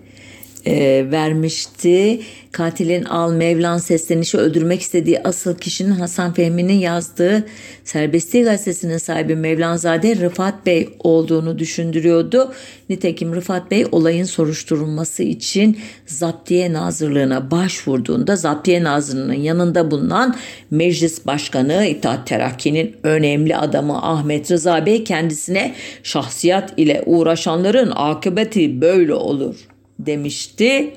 e, 0.66 1.07
vermişti. 1.11 2.20
Katilin 2.53 3.05
Al 3.05 3.33
Mevlan 3.33 3.79
seslenişi 3.79 4.38
öldürmek 4.38 4.81
istediği 4.81 5.22
asıl 5.22 5.55
kişinin 5.55 5.90
Hasan 5.90 6.35
Fehmi'nin 6.35 6.79
yazdığı 6.79 7.46
Serbestliği 7.85 8.44
gazetesinin 8.44 8.98
sahibi 8.98 9.37
Mevlanzade 9.37 10.16
Rıfat 10.16 10.66
Bey 10.66 10.88
olduğunu 10.98 11.59
düşündürüyordu. 11.59 12.53
Nitekim 12.88 13.35
Rıfat 13.35 13.70
Bey 13.70 13.87
olayın 13.92 14.24
soruşturulması 14.24 15.22
için 15.22 15.79
Zaptiye 16.07 16.72
Nazırlığına 16.72 17.50
başvurduğunda 17.50 18.37
Zaptiye 18.37 18.85
Nazırlığı'nın 18.85 19.33
yanında 19.33 19.90
bulunan 19.90 20.37
Meclis 20.70 21.27
Başkanı 21.27 21.87
İttihat 21.87 22.27
Terakki'nin 22.27 22.96
önemli 23.03 23.57
adamı 23.57 24.03
Ahmet 24.03 24.50
Rıza 24.50 24.87
Bey 24.87 25.05
kendisine 25.05 25.74
şahsiyet 26.03 26.64
ile 26.77 27.03
uğraşanların 27.07 27.92
akıbeti 27.96 28.81
böyle 28.81 29.14
olur 29.14 29.74
demişti. 29.98 30.94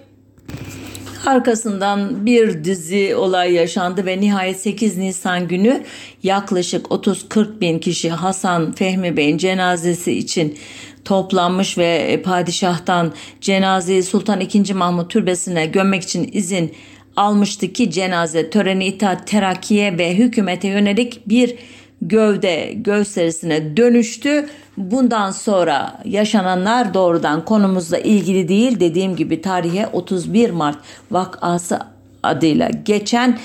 Arkasından 1.25 2.25
bir 2.25 2.63
dizi 2.63 3.15
olay 3.15 3.53
yaşandı 3.53 4.05
ve 4.05 4.21
nihayet 4.21 4.59
8 4.59 4.97
Nisan 4.97 5.47
günü 5.47 5.83
yaklaşık 6.23 6.85
30-40 6.85 7.61
bin 7.61 7.79
kişi 7.79 8.09
Hasan 8.09 8.71
Fehmi 8.71 9.17
Bey'in 9.17 9.37
cenazesi 9.37 10.13
için 10.13 10.57
toplanmış 11.05 11.77
ve 11.77 12.21
padişahtan 12.25 13.13
cenazeyi 13.41 14.03
Sultan 14.03 14.41
II. 14.41 14.73
Mahmut 14.73 15.11
Türbesi'ne 15.11 15.65
gömmek 15.65 16.03
için 16.03 16.29
izin 16.33 16.73
almıştı 17.15 17.73
ki 17.73 17.91
cenaze 17.91 18.49
töreni 18.49 18.85
itaat 18.85 19.27
terakkiye 19.27 19.97
ve 19.97 20.17
hükümete 20.17 20.67
yönelik 20.67 21.29
bir 21.29 21.55
gövde 22.01 22.73
gösterisine 22.75 23.77
dönüştü. 23.77 24.45
Bundan 24.77 25.31
sonra 25.31 26.01
yaşananlar 26.05 26.93
doğrudan 26.93 27.45
konumuzla 27.45 27.97
ilgili 27.97 28.47
değil. 28.47 28.79
Dediğim 28.79 29.15
gibi 29.15 29.41
tarihe 29.41 29.87
31 29.87 30.49
Mart 30.49 30.77
vakası 31.11 31.79
adıyla 32.23 32.69
geçen 32.85 33.37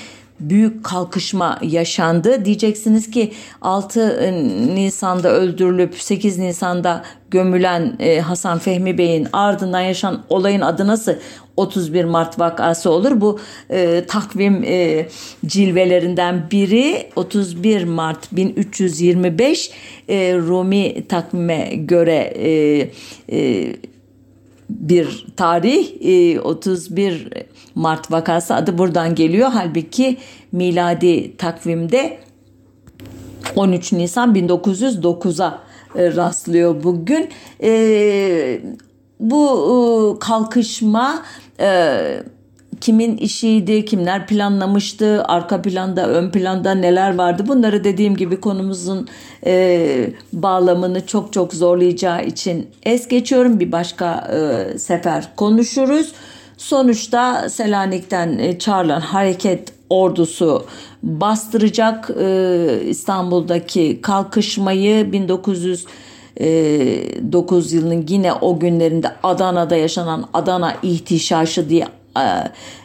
büyük 0.49 0.83
kalkışma 0.83 1.59
yaşandı. 1.61 2.45
Diyeceksiniz 2.45 3.11
ki 3.11 3.33
6 3.61 4.33
Nisan'da 4.75 5.31
öldürülüp 5.31 5.95
8 5.95 6.37
Nisan'da 6.37 7.03
gömülen 7.31 7.95
e, 7.99 8.19
Hasan 8.19 8.59
Fehmi 8.59 8.97
Bey'in 8.97 9.27
ardından 9.33 9.81
yaşanan 9.81 10.23
olayın 10.29 10.61
adı 10.61 10.87
nasıl 10.87 11.13
31 11.57 12.05
Mart 12.05 12.39
vakası 12.39 12.89
olur? 12.89 13.21
Bu 13.21 13.39
e, 13.69 14.05
takvim 14.07 14.63
e, 14.63 15.07
cilvelerinden 15.45 16.47
biri 16.51 17.09
31 17.15 17.83
Mart 17.83 18.31
1325 18.31 19.71
e, 20.09 20.37
Rumi 20.37 21.07
takvime 21.07 21.71
göre 21.75 22.33
e, 22.35 22.51
e, 23.31 23.75
bir 24.69 25.25
tarih 25.37 25.87
e, 26.01 26.39
31 26.39 27.27
Mart 27.75 28.11
vakası 28.11 28.55
adı 28.55 28.77
buradan 28.77 29.15
geliyor. 29.15 29.49
Halbuki 29.53 30.17
miladi 30.51 31.37
takvimde 31.37 32.17
13 33.55 33.93
Nisan 33.93 34.35
1909'a 34.35 35.59
e, 35.95 36.15
rastlıyor 36.15 36.83
bugün. 36.83 37.29
E, 37.63 38.61
bu 39.19 40.17
e, 40.17 40.19
kalkışma 40.19 41.23
e, 41.59 41.97
kimin 42.81 43.17
işiydi, 43.17 43.85
kimler 43.85 44.27
planlamıştı, 44.27 45.23
arka 45.23 45.61
planda, 45.61 46.09
ön 46.09 46.31
planda 46.31 46.71
neler 46.71 47.15
vardı 47.15 47.43
bunları 47.47 47.83
dediğim 47.83 48.15
gibi 48.15 48.41
konumuzun 48.41 49.07
e, 49.45 50.09
bağlamını 50.33 51.07
çok 51.07 51.33
çok 51.33 51.53
zorlayacağı 51.53 52.25
için 52.25 52.67
es 52.83 53.07
geçiyorum. 53.07 53.59
Bir 53.59 53.71
başka 53.71 54.27
e, 54.33 54.77
sefer 54.77 55.29
konuşuruz. 55.35 56.11
Sonuçta 56.63 57.49
Selanik'ten 57.49 58.37
e, 58.37 58.59
çağrılan 58.59 59.01
hareket 59.01 59.73
ordusu 59.89 60.65
bastıracak 61.03 62.09
e, 62.19 62.79
İstanbul'daki 62.85 64.01
kalkışmayı 64.01 65.11
1900 65.11 65.85
9 66.39 67.73
yılının 67.73 68.05
yine 68.07 68.33
o 68.33 68.59
günlerinde 68.59 69.07
Adana'da 69.23 69.75
yaşanan 69.75 70.25
Adana 70.33 70.75
ihtişaşı 70.83 71.69
diye 71.69 71.87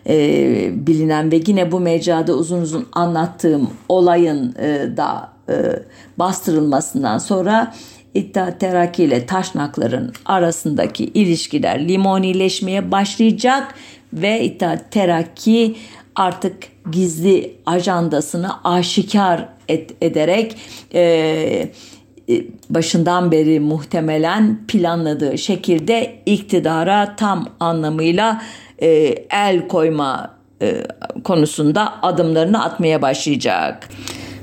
e, 0.07 0.71
bilinen 0.87 1.33
ve 1.33 1.41
yine 1.47 1.73
bu 1.73 1.81
mecrada 1.81 2.33
uzun 2.33 2.63
uzun 2.63 2.87
anlattığım 2.93 3.71
olayın 3.89 4.55
e, 4.59 4.97
da 4.97 5.29
e, 5.49 5.83
bastırılmasından 6.17 7.19
sonra 7.19 7.75
İttihat 8.15 8.61
Terakki 8.61 9.05
ile 9.05 9.27
Taşnakların 9.27 10.13
arasındaki 10.25 11.05
ilişkiler 11.05 11.89
limonileşmeye 11.89 12.91
başlayacak 12.91 13.75
ve 14.13 14.45
İttihat 14.45 14.93
Terakki 14.93 15.77
artık 16.15 16.55
gizli 16.93 17.55
ajandasını 17.67 18.65
aşikar 18.65 19.49
et, 19.69 19.91
ederek 20.01 20.57
e, 20.95 21.01
e, 22.29 22.45
başından 22.71 23.33
beri 23.33 23.61
muhtemelen 23.61 24.59
planladığı 24.69 25.39
şekilde 25.39 26.15
iktidara 26.27 27.17
tam 27.17 27.49
anlamıyla 27.61 28.43
e, 28.83 28.89
el 29.31 29.69
koyma 29.69 30.35
e, 30.63 30.75
konusunda 31.25 32.03
adımlarını 32.03 32.65
atmaya 32.65 33.03
başlayacak. 33.03 33.89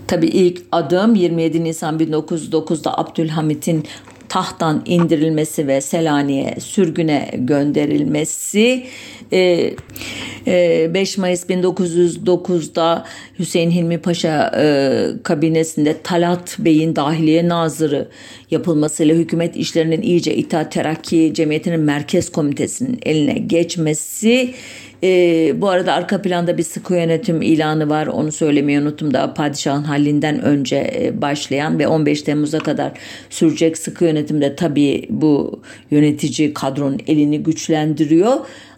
Tabii 0.08 0.28
ilk 0.28 0.62
adım 0.72 1.16
27 1.16 1.64
Nisan 1.64 2.00
1909'da 2.00 2.98
Abdülhamit'in 2.98 3.84
tahttan 4.30 4.84
indirilmesi 4.86 5.68
ve 5.68 5.82
Selanik'e 5.82 6.60
sürgüne 6.60 7.32
gönderilmesi. 7.38 8.84
5 9.32 9.76
e, 10.48 10.52
e, 10.52 11.22
Mayıs 11.22 11.46
1909'da 11.50 13.06
Hüseyin 13.40 13.72
Hilmi 13.72 13.98
Paşa 13.98 14.52
e, 14.58 15.06
kabinesinde 15.24 16.02
Talat 16.04 16.56
Bey'in 16.60 16.96
dahiliye 16.96 17.48
nazırı 17.48 18.08
yapılmasıyla 18.52 19.16
hükümet 19.16 19.56
işlerinin 19.56 20.02
iyice 20.02 20.36
İttihat 20.36 20.72
Terakki 20.72 21.32
Cemiyeti'nin 21.34 21.80
merkez 21.80 22.32
komitesinin 22.32 23.00
eline 23.06 23.34
geçmesi 23.34 24.54
e, 25.06 25.62
bu 25.62 25.70
arada 25.70 25.94
arka 25.94 26.22
planda 26.22 26.58
bir 26.58 26.64
sıkı 26.64 26.94
yönetim 26.94 27.42
ilanı 27.42 27.90
var. 27.90 28.08
Onu 28.08 28.32
söylemeyi 28.32 28.80
unuttum 28.80 29.14
da 29.14 29.34
padişahın 29.34 29.84
hallinden 29.84 30.42
önce 30.42 30.94
e, 30.96 31.22
başlayan 31.22 31.80
ve 31.80 31.88
15 31.88 32.22
Temmuz'a 32.22 32.60
kadar 32.60 32.92
sürecek 33.30 33.78
sıkı 33.78 34.06
yönetimde 34.06 34.56
tabii 34.56 35.08
bu 35.10 35.62
yönetici 35.92 36.54
kadronun 36.54 37.00
elini 37.08 37.44
güçlendiriyor. 37.44 38.34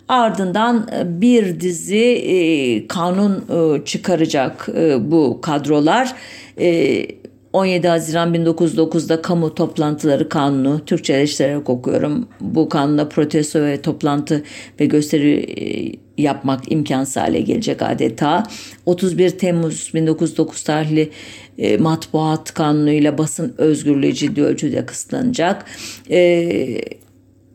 Ardından 0.08 0.88
e, 1.00 1.22
bir 1.22 1.60
dizi 1.60 2.06
e, 2.06 2.88
kanun 2.88 3.36
e, 3.36 3.86
çıkaracak 3.86 4.70
e, 4.78 5.12
bu 5.12 5.40
kadrolar. 5.42 6.14
E, 6.60 7.06
17 7.54 7.88
Haziran 7.88 8.34
1909'da 8.34 9.22
kamu 9.22 9.56
toplantıları 9.56 10.30
kanunu 10.30 10.86
Türkçeleştirerek 10.86 11.70
okuyorum. 11.70 12.28
Bu 12.42 12.70
kanunda 12.70 13.10
protesto 13.10 13.62
ve 13.62 13.82
toplantı 13.82 14.44
ve 14.80 14.86
gösteri 14.86 15.34
e, 15.38 15.92
yapmak 16.18 16.72
imkansız 16.72 17.18
hale 17.18 17.42
gelecek 17.42 17.82
adeta. 17.82 18.44
31 18.86 19.30
Temmuz 19.30 19.92
1909 19.94 20.64
tarihli 20.64 21.10
e, 21.58 21.78
matbuat 21.78 22.54
kanunuyla 22.54 23.18
basın 23.18 23.56
özgürlüğü 23.58 24.14
ciddi 24.14 24.44
ölçüde 24.44 24.86
kısıtlanacak. 24.86 25.66
E, 26.10 26.82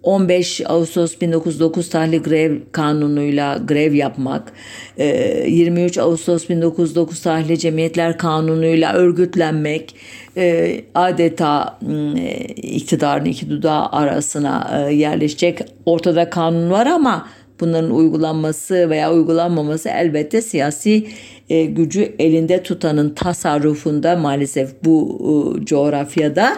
15 0.03 0.61
Ağustos 0.67 1.21
1909 1.21 1.89
tarihli 1.89 2.23
grev 2.23 2.59
kanunuyla 2.73 3.59
grev 3.69 3.95
yapmak, 3.95 4.53
23 4.99 5.97
e, 5.97 6.03
Ağustos 6.03 6.49
1909 6.49 7.23
tarihli 7.23 7.59
cemiyetler 7.59 8.19
kanunuyla 8.19 8.93
örgütlenmek, 8.93 9.95
e, 10.37 10.81
adeta 10.95 11.79
e, 12.17 12.45
iktidarın 12.55 13.25
iki 13.25 13.51
dudağı 13.51 13.87
arasına 13.87 14.89
yerleşecek 14.91 15.59
ortada 15.87 16.31
kanun 16.31 16.71
var 16.71 16.87
ama 16.87 17.29
bunların 17.61 17.91
uygulanması 17.91 18.91
veya 18.91 19.13
uygulanmaması 19.13 19.89
elbette 19.89 20.43
siyasi 20.43 21.07
gücü 21.49 22.15
elinde 22.19 22.63
tutanın 22.63 23.11
tasarrufunda 23.11 24.17
maalesef 24.17 24.71
bu 24.85 25.21
coğrafyada. 25.65 26.57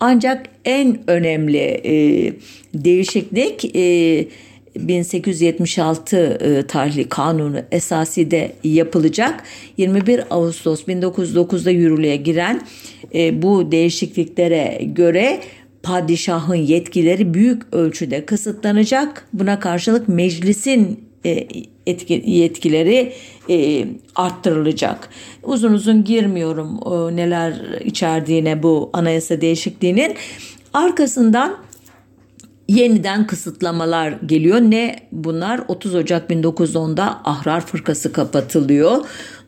Ancak 0.00 0.46
en 0.64 0.98
önemli 1.06 1.58
e, 1.58 1.92
değişiklik 2.74 3.76
e, 3.76 4.28
1876 4.76 6.16
e, 6.16 6.66
tarihli 6.66 7.08
kanunu 7.08 7.60
esası 7.72 8.30
de 8.30 8.52
yapılacak. 8.64 9.42
21 9.76 10.20
Ağustos 10.30 10.82
1909'da 10.82 11.70
yürürlüğe 11.70 12.16
giren 12.16 12.60
e, 13.14 13.42
bu 13.42 13.72
değişikliklere 13.72 14.80
göre 14.84 15.40
padişahın 15.82 16.54
yetkileri 16.54 17.34
büyük 17.34 17.62
ölçüde 17.74 18.26
kısıtlanacak. 18.26 19.28
Buna 19.32 19.60
karşılık 19.60 20.08
meclisin 20.08 21.07
etki, 21.86 22.22
yetkileri 22.26 23.12
e, 23.50 23.86
arttırılacak. 24.14 25.08
Uzun 25.42 25.72
uzun 25.72 26.04
girmiyorum 26.04 26.80
e, 26.86 27.16
neler 27.16 27.54
içerdiğine 27.84 28.62
bu 28.62 28.90
anayasa 28.92 29.40
değişikliğinin. 29.40 30.14
Arkasından 30.72 31.56
yeniden 32.68 33.26
kısıtlamalar 33.26 34.10
geliyor. 34.26 34.60
Ne 34.60 34.96
bunlar? 35.12 35.60
30 35.68 35.94
Ocak 35.94 36.30
1910'da 36.30 37.20
Ahrar 37.24 37.66
Fırkası 37.66 38.12
kapatılıyor. 38.12 38.98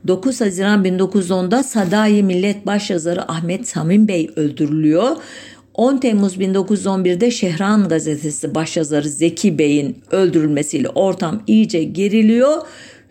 9 0.07 0.40
Haziran 0.40 0.85
1910'da 0.85 1.62
Sadayi 1.62 2.23
Millet 2.23 2.66
Başyazarı 2.66 3.33
Ahmet 3.33 3.69
Samim 3.69 4.09
Bey 4.09 4.31
öldürülüyor. 4.37 5.16
10 5.81 5.99
Temmuz 5.99 6.37
1911'de 6.37 7.31
Şehran 7.31 7.88
gazetesi 7.88 8.55
başyazarı 8.55 9.09
Zeki 9.09 9.59
Bey'in 9.59 9.99
öldürülmesiyle 10.11 10.88
ortam 10.88 11.43
iyice 11.47 11.85
geriliyor. 11.85 12.59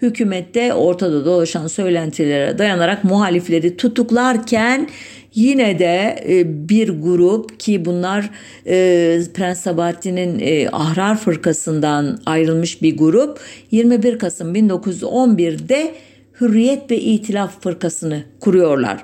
Hükümette 0.01 0.73
ortada 0.73 1.25
dolaşan 1.25 1.67
söylentilere 1.67 2.57
dayanarak 2.57 3.03
muhalifleri 3.03 3.77
tutuklarken 3.77 4.89
yine 5.35 5.79
de 5.79 6.23
e, 6.29 6.69
bir 6.69 6.89
grup 6.89 7.59
ki 7.59 7.85
bunlar 7.85 8.29
e, 8.65 9.21
Prens 9.33 9.59
Sabahattin'in 9.59 10.39
e, 10.39 10.69
Ahrar 10.71 11.17
Fırkası'ndan 11.17 12.19
ayrılmış 12.25 12.81
bir 12.81 12.97
grup 12.97 13.39
21 13.71 14.19
Kasım 14.19 14.55
1911'de 14.55 15.93
Hürriyet 16.41 16.91
ve 16.91 16.99
İtilaf 16.99 17.63
Fırkası'nı 17.63 18.23
kuruyorlar. 18.39 19.01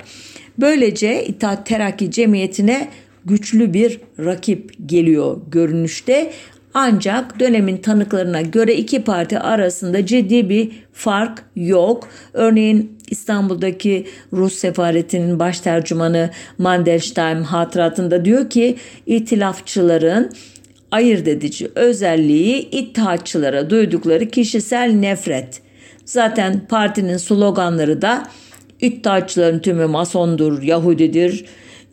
Böylece 0.58 1.26
İttihat 1.26 1.66
Terakki 1.66 2.12
Cemiyeti'ne 2.12 2.90
güçlü 3.26 3.74
bir 3.74 4.00
rakip 4.20 4.72
geliyor 4.86 5.38
görünüşte. 5.52 6.32
Ancak 6.74 7.40
dönemin 7.40 7.78
tanıklarına 7.78 8.42
göre 8.42 8.76
iki 8.76 9.04
parti 9.04 9.40
arasında 9.40 10.06
ciddi 10.06 10.50
bir 10.50 10.72
fark 10.94 11.44
yok. 11.56 12.08
Örneğin 12.34 12.98
İstanbul'daki 13.10 14.08
Rus 14.34 14.54
sefaretinin 14.54 15.40
baş 15.40 15.60
tercümanı 15.60 16.30
Mandelstam 16.58 17.44
hatıratında 17.44 18.26
diyor 18.26 18.50
ki 18.50 18.76
itilafçıların 19.06 20.32
ayırt 20.92 21.28
edici 21.28 21.72
özelliği 21.76 22.70
ittihatçılara 22.70 23.70
duydukları 23.70 24.30
kişisel 24.30 24.92
nefret. 24.92 25.62
Zaten 26.06 26.62
partinin 26.70 27.18
sloganları 27.18 28.02
da 28.02 28.28
İttihatçıların 28.82 29.60
tümü 29.60 29.86
masondur, 29.86 30.64
Yahudidir, 30.64 31.46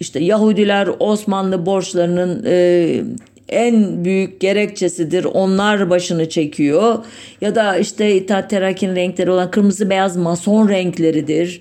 işte 0.02 0.20
Yahudiler 0.20 0.88
Osmanlı 0.98 1.66
borçlarının 1.66 2.44
e, 2.46 3.04
en 3.48 4.04
büyük 4.04 4.40
gerekçesidir. 4.40 5.24
Onlar 5.24 5.90
başını 5.90 6.28
çekiyor. 6.28 6.98
Ya 7.40 7.54
da 7.54 7.76
işte 7.76 8.16
İttihat 8.16 8.50
Terakki'nin 8.50 8.96
renkleri 8.96 9.30
olan 9.30 9.50
kırmızı 9.50 9.90
beyaz 9.90 10.16
mason 10.16 10.68
renkleridir. 10.68 11.60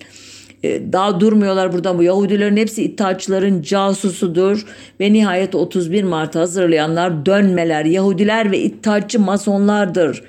E, 0.64 0.94
daha 0.94 1.20
durmuyorlar 1.20 1.74
buradan 1.74 1.98
bu 1.98 2.04
Yahudilerin 2.04 2.58
hepsi 2.58 2.84
İttihatçıların 2.84 3.62
casusudur 3.62 4.66
ve 5.00 5.14
nihayet 5.14 5.56
31 5.56 6.04
Mart 6.04 6.36
hazırlayanlar 6.36 7.26
dönmeler 7.26 7.86
Yahudiler 7.86 8.52
ve 8.52 8.60
İttihatçı 8.60 9.20
masonlardır 9.20 10.24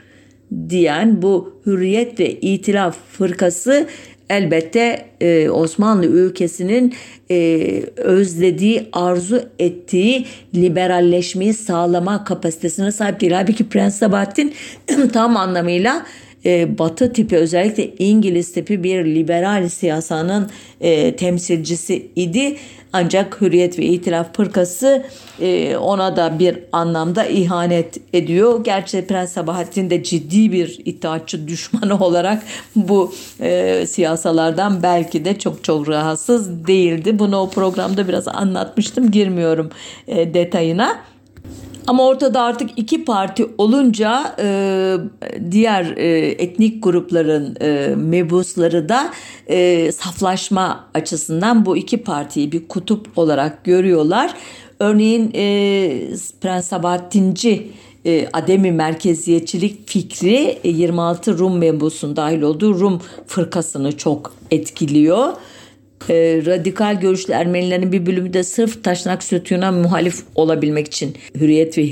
diyen 0.69 1.23
bu 1.23 1.61
Hürriyet 1.67 2.21
ve 2.21 2.31
İtilaf 2.33 2.97
fırkası 3.13 3.87
elbette 4.33 5.05
e, 5.21 5.51
Osmanlı 5.51 6.07
ülkesinin 6.07 6.95
e, 7.31 7.83
özlediği, 7.97 8.89
arzu 8.93 9.43
ettiği 9.59 10.27
liberalleşmeyi 10.55 11.55
sağlama 11.55 12.25
kapasitesine 12.25 12.93
sahip 12.93 13.21
değil. 13.21 13.33
Halbuki 13.33 13.69
Prens 13.69 13.99
Sabahattin 13.99 14.55
tam 15.13 15.37
anlamıyla 15.37 16.07
e, 16.45 16.79
Batı 16.79 17.13
tipi 17.13 17.37
özellikle 17.37 17.95
İngiliz 17.99 18.53
tipi 18.53 18.83
bir 18.83 19.05
liberal 19.05 19.69
siyasanın 19.69 20.51
e, 20.81 21.17
temsilcisi 21.17 22.07
idi. 22.17 22.57
Ancak 22.93 23.41
Hürriyet 23.41 23.79
ve 23.79 23.85
İtilaf 23.85 24.35
Pırkası 24.35 25.05
e, 25.41 25.77
ona 25.77 26.17
da 26.17 26.39
bir 26.39 26.59
anlamda 26.73 27.27
ihanet 27.27 27.99
ediyor. 28.13 28.65
Gerçi 28.65 29.07
Prens 29.07 29.33
Sabahattin 29.33 29.91
de 29.91 30.03
ciddi 30.03 30.53
bir 30.53 30.81
itaatçı 30.85 31.49
düşmanı 31.49 31.99
olarak 32.05 32.43
bu 32.77 33.15
e, 33.41 33.85
siyasalardan 33.87 34.83
belki 34.83 35.25
de 35.25 35.39
çok 35.39 35.65
çok 35.65 35.89
rahatsız 35.89 36.67
değildi. 36.67 37.19
Bunu 37.19 37.37
o 37.37 37.51
programda 37.51 38.09
biraz 38.09 38.29
anlatmıştım. 38.29 39.11
Girmiyorum 39.11 39.71
e, 40.09 40.35
detayına. 40.35 41.12
Ama 41.87 42.07
ortada 42.07 42.43
artık 42.43 42.71
iki 42.77 43.05
parti 43.05 43.47
olunca 43.59 44.37
e, 44.39 44.97
diğer 45.51 45.97
e, 45.97 46.19
etnik 46.19 46.85
grupların 46.85 47.57
e, 47.61 47.95
mebusları 47.97 48.89
da 48.89 49.13
e, 49.47 49.93
saflaşma 49.93 50.87
açısından 50.95 51.67
bu 51.67 51.77
iki 51.77 52.03
partiyi 52.03 52.53
bir 52.53 52.69
kutup 52.69 53.19
olarak 53.19 53.65
görüyorlar. 53.65 54.35
Örneğin 54.81 55.31
e, 55.35 55.45
Prens 56.41 56.69
Sabahattinci 56.69 57.71
e, 58.07 58.29
ademi 58.33 58.73
merkeziyetçilik 58.73 59.89
fikri 59.89 60.59
26 60.65 61.31
e, 61.31 61.35
Rum 61.35 61.59
mebusun 61.59 62.17
dahil 62.17 62.43
olduğu 62.43 62.81
Rum 62.81 63.01
fırkasını 63.27 63.97
çok 63.97 64.33
etkiliyor. 64.51 65.33
E, 66.09 66.43
radikal 66.47 67.01
görüşlü 67.01 67.33
Ermenilerin 67.33 67.93
bir 67.93 68.07
bölümü 68.07 68.33
de 68.33 68.45
sırf 68.45 68.85
Taşnak 68.85 69.23
Sütun'a 69.23 69.73
muhalif 69.73 70.23
olabilmek 70.35 70.87
için 70.87 71.17
Hürriyet 71.35 71.79
ve 71.79 71.89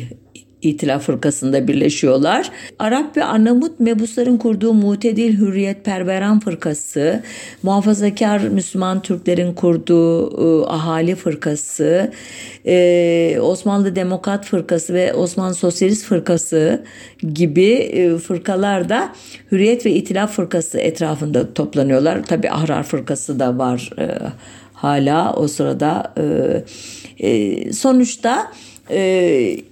İtilaf 0.63 1.03
Fırkası'nda 1.03 1.69
birleşiyorlar. 1.69 2.51
Arap 2.79 3.17
ve 3.17 3.25
Arnavut 3.25 3.81
mebusların 3.81 4.37
kurduğu 4.37 4.75
Mutedil 4.75 5.39
Hürriyet 5.39 5.85
Perberan 5.85 6.41
Fırkası, 6.41 7.23
muhafazakar 7.63 8.41
Müslüman 8.41 9.03
Türklerin 9.03 9.55
kurduğu 9.55 10.31
e, 10.65 10.67
Ahali 10.71 11.15
Fırkası, 11.15 12.13
e, 12.67 13.39
Osmanlı 13.41 13.97
Demokrat 13.97 14.47
Fırkası 14.47 14.95
ve 14.95 15.15
Osmanlı 15.15 15.55
Sosyalist 15.55 16.05
Fırkası 16.05 16.83
gibi 17.35 17.71
e, 17.71 18.19
fırkalar 18.19 18.89
da 18.89 19.13
Hürriyet 19.53 19.87
ve 19.87 19.91
İtilaf 19.91 20.33
Fırkası 20.33 20.79
etrafında 20.79 21.55
toplanıyorlar. 21.55 22.27
Tabi 22.27 22.51
Ahrar 22.51 22.83
Fırkası 22.83 23.39
da 23.39 23.59
var 23.59 23.91
e, 23.99 24.19
hala 24.75 25.35
o 25.35 25.49
sırada. 25.49 26.15
E, 26.17 27.29
e, 27.29 27.73
sonuçta 27.73 28.53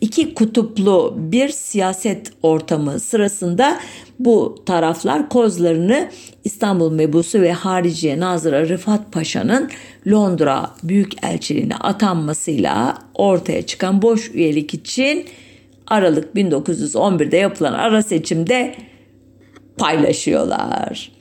iki 0.00 0.34
kutuplu 0.34 1.14
bir 1.16 1.48
siyaset 1.48 2.32
ortamı 2.42 3.00
sırasında 3.00 3.78
bu 4.18 4.62
taraflar 4.66 5.28
kozlarını 5.28 6.10
İstanbul 6.44 6.92
Mebusu 6.92 7.40
ve 7.40 7.52
Hariciye 7.52 8.20
Nazırı 8.20 8.68
Rıfat 8.68 9.12
Paşa'nın 9.12 9.70
Londra 10.06 10.70
Büyükelçiliğine 10.82 11.76
atanmasıyla 11.76 12.98
ortaya 13.14 13.66
çıkan 13.66 14.02
boş 14.02 14.30
üyelik 14.34 14.74
için 14.74 15.24
Aralık 15.86 16.34
1911'de 16.34 17.36
yapılan 17.36 17.72
ara 17.72 18.02
seçimde 18.02 18.74
paylaşıyorlar. 19.78 21.12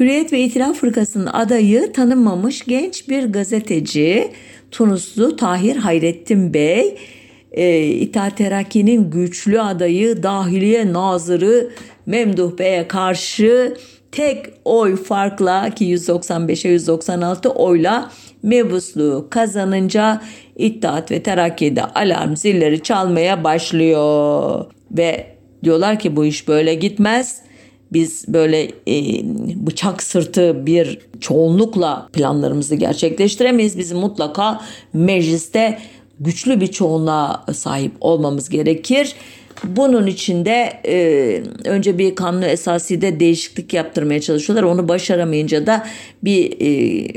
Hürriyet 0.00 0.32
ve 0.32 0.40
İtilaf 0.40 0.76
Fırkası'nın 0.76 1.26
adayı 1.26 1.92
tanınmamış 1.92 2.64
genç 2.64 3.08
bir 3.08 3.24
gazeteci 3.24 4.30
Tunuslu 4.70 5.36
Tahir 5.36 5.76
Hayrettin 5.76 6.54
Bey 6.54 6.96
e, 7.58 7.86
İttihat 7.86 8.36
Terakki'nin 8.36 9.10
güçlü 9.10 9.60
adayı 9.60 10.22
Dahiliye 10.22 10.92
Nazırı 10.92 11.70
Memduh 12.06 12.58
Bey'e 12.58 12.88
karşı 12.88 13.76
tek 14.12 14.46
oy 14.64 14.96
farkla 14.96 15.70
ki 15.70 15.84
195'e 15.84 16.70
196 16.70 17.50
oyla 17.50 18.10
mebusluğu 18.42 19.26
kazanınca 19.30 20.22
İttihat 20.56 21.10
ve 21.10 21.22
Terakki'de 21.22 21.84
alarm 21.84 22.36
zilleri 22.36 22.82
çalmaya 22.82 23.44
başlıyor. 23.44 24.64
Ve 24.90 25.26
diyorlar 25.64 25.98
ki 25.98 26.16
bu 26.16 26.24
iş 26.24 26.48
böyle 26.48 26.74
gitmez. 26.74 27.42
Biz 27.92 28.24
böyle 28.28 28.62
e, 28.88 29.22
bıçak 29.66 30.02
sırtı 30.02 30.66
bir 30.66 30.98
çoğunlukla 31.20 32.08
planlarımızı 32.12 32.74
gerçekleştiremeyiz. 32.74 33.78
Bizim 33.78 33.98
mutlaka 33.98 34.60
mecliste 34.92 35.78
güçlü 36.20 36.60
bir 36.60 36.66
çoğunluğa 36.66 37.44
sahip 37.54 37.92
olmamız 38.00 38.48
gerekir. 38.48 39.14
Bunun 39.64 40.06
için 40.06 40.44
de 40.44 40.80
e, 40.86 41.42
önce 41.64 41.98
bir 41.98 42.14
kanunu 42.14 42.44
esaside 42.44 43.20
değişiklik 43.20 43.74
yaptırmaya 43.74 44.20
çalışıyorlar. 44.20 44.62
Onu 44.62 44.88
başaramayınca 44.88 45.66
da 45.66 45.86
bir 46.24 46.60
e, 46.60 47.08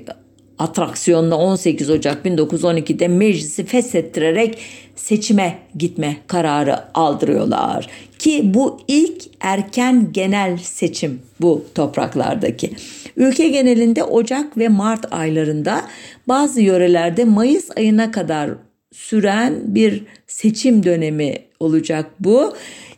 atraksiyonla 0.60 1.36
18 1.36 1.90
Ocak 1.90 2.26
1912'de 2.26 3.08
meclisi 3.08 3.66
feshettirerek 3.66 4.58
seçime 4.96 5.58
gitme 5.78 6.18
kararı 6.28 6.80
aldırıyorlar. 6.94 7.88
Ki 8.20 8.42
bu 8.54 8.80
ilk 8.88 9.24
erken 9.40 10.08
genel 10.12 10.58
seçim 10.58 11.22
bu 11.42 11.66
topraklardaki. 11.76 12.72
Ülke 13.18 13.48
genelinde 13.48 14.04
Ocak 14.04 14.58
ve 14.58 14.68
Mart 14.68 15.14
aylarında 15.14 15.82
bazı 16.28 16.62
yörelerde 16.62 17.26
Mayıs 17.26 17.70
ayına 17.78 18.12
kadar 18.12 18.50
süren 18.92 19.76
bir 19.76 20.04
seçim 20.28 20.84
dönemi 20.84 21.36
olacak 21.60 22.06
bu. 22.20 22.56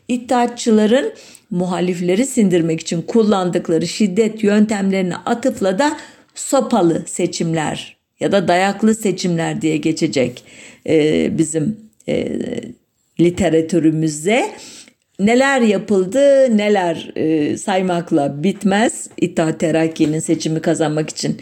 İttihatçıların 0.08 1.14
muhalifleri 1.50 2.26
sindirmek 2.26 2.80
için 2.80 3.02
kullandıkları 3.02 3.88
şiddet 3.88 4.44
yöntemlerine 4.44 5.16
atıfla 5.16 5.80
da 5.80 5.98
sopalı 6.36 7.04
seçimler 7.08 7.98
ya 8.20 8.32
da 8.32 8.48
dayaklı 8.48 8.96
seçimler 8.96 9.62
diye 9.62 9.78
geçecek 9.78 10.44
ee, 10.88 11.38
bizim 11.38 11.78
e, 12.08 12.40
literatürümüzde. 13.20 14.52
Neler 15.20 15.62
yapıldı, 15.62 16.58
neler 16.58 17.12
e, 17.16 17.58
saymakla 17.58 18.44
bitmez. 18.44 19.10
İttihat 19.18 19.60
Terakki'nin 19.60 20.20
seçimi 20.20 20.62
kazanmak 20.62 21.10
için 21.10 21.42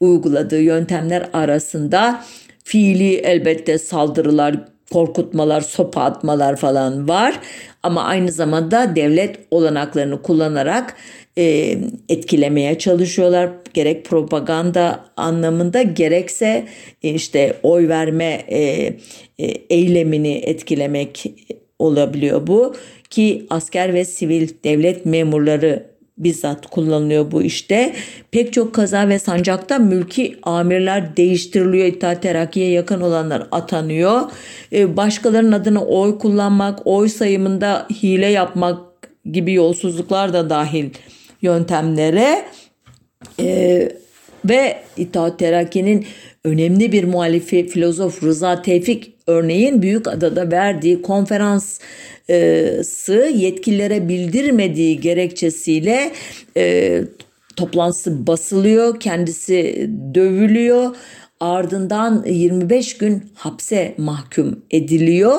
uyguladığı 0.00 0.62
yöntemler 0.62 1.28
arasında 1.32 2.24
fiili 2.72 3.14
elbette 3.14 3.78
saldırılar, 3.78 4.56
korkutmalar, 4.92 5.60
sopa 5.60 6.02
atmalar 6.02 6.56
falan 6.56 7.08
var. 7.08 7.40
Ama 7.82 8.04
aynı 8.04 8.32
zamanda 8.32 8.96
devlet 8.96 9.38
olanaklarını 9.50 10.22
kullanarak 10.22 10.96
e, 11.38 11.78
etkilemeye 12.08 12.78
çalışıyorlar. 12.78 13.50
Gerek 13.74 14.04
propaganda 14.04 15.04
anlamında 15.16 15.82
gerekse 15.82 16.66
e, 17.02 17.10
işte 17.10 17.56
oy 17.62 17.88
verme 17.88 18.44
e, 18.48 18.58
e, 19.38 19.46
eylemini 19.70 20.34
etkilemek 20.34 21.24
olabiliyor 21.78 22.46
bu 22.46 22.74
ki 23.10 23.46
asker 23.50 23.94
ve 23.94 24.04
sivil 24.04 24.48
devlet 24.64 25.06
memurları 25.06 25.91
bizzat 26.18 26.66
kullanılıyor 26.66 27.30
bu 27.30 27.42
işte. 27.42 27.94
Pek 28.30 28.52
çok 28.52 28.74
kaza 28.74 29.08
ve 29.08 29.18
sancakta 29.18 29.78
mülki 29.78 30.38
amirler 30.42 31.16
değiştiriliyor. 31.16 31.86
İttihat 31.86 32.22
Terakki'ye 32.22 32.70
yakın 32.70 33.00
olanlar 33.00 33.46
atanıyor. 33.50 34.20
Ee, 34.72 34.96
başkalarının 34.96 35.52
adına 35.52 35.84
oy 35.84 36.18
kullanmak, 36.18 36.78
oy 36.84 37.08
sayımında 37.08 37.86
hile 38.02 38.26
yapmak 38.26 38.78
gibi 39.32 39.52
yolsuzluklar 39.52 40.32
da 40.32 40.50
dahil 40.50 40.90
yöntemlere. 41.42 42.44
Ee, 43.40 43.92
ve 44.44 44.82
İttihat 44.96 45.38
Terakki'nin 45.38 46.06
önemli 46.44 46.92
bir 46.92 47.04
muhalifi 47.04 47.68
filozof 47.68 48.22
Rıza 48.22 48.62
Tevfik 48.62 49.11
örneğin 49.26 49.82
Büyük 49.82 50.08
Adada 50.08 50.50
verdiği 50.50 51.02
konferans 51.02 51.78
sı 52.84 53.32
yetkililere 53.34 54.08
bildirmediği 54.08 55.00
gerekçesiyle 55.00 56.12
e, 56.56 57.00
toplantısı 57.56 58.26
basılıyor, 58.26 59.00
kendisi 59.00 59.90
dövülüyor. 60.14 60.96
Ardından 61.40 62.24
25 62.26 62.98
gün 62.98 63.22
hapse 63.34 63.94
mahkum 63.98 64.62
ediliyor 64.70 65.38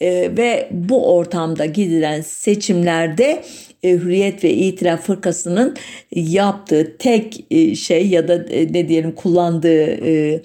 e, 0.00 0.36
ve 0.36 0.68
bu 0.70 1.14
ortamda 1.14 1.66
gidilen 1.66 2.20
seçimlerde 2.20 3.42
e, 3.82 3.90
Hürriyet 3.90 4.44
ve 4.44 4.50
İtiraf 4.52 5.06
Fırkası'nın 5.06 5.76
yaptığı 6.14 6.96
tek 6.98 7.44
e, 7.50 7.74
şey 7.74 8.08
ya 8.08 8.28
da 8.28 8.34
e, 8.34 8.72
ne 8.72 8.88
diyelim 8.88 9.12
kullandığı 9.12 10.06
e, 10.06 10.42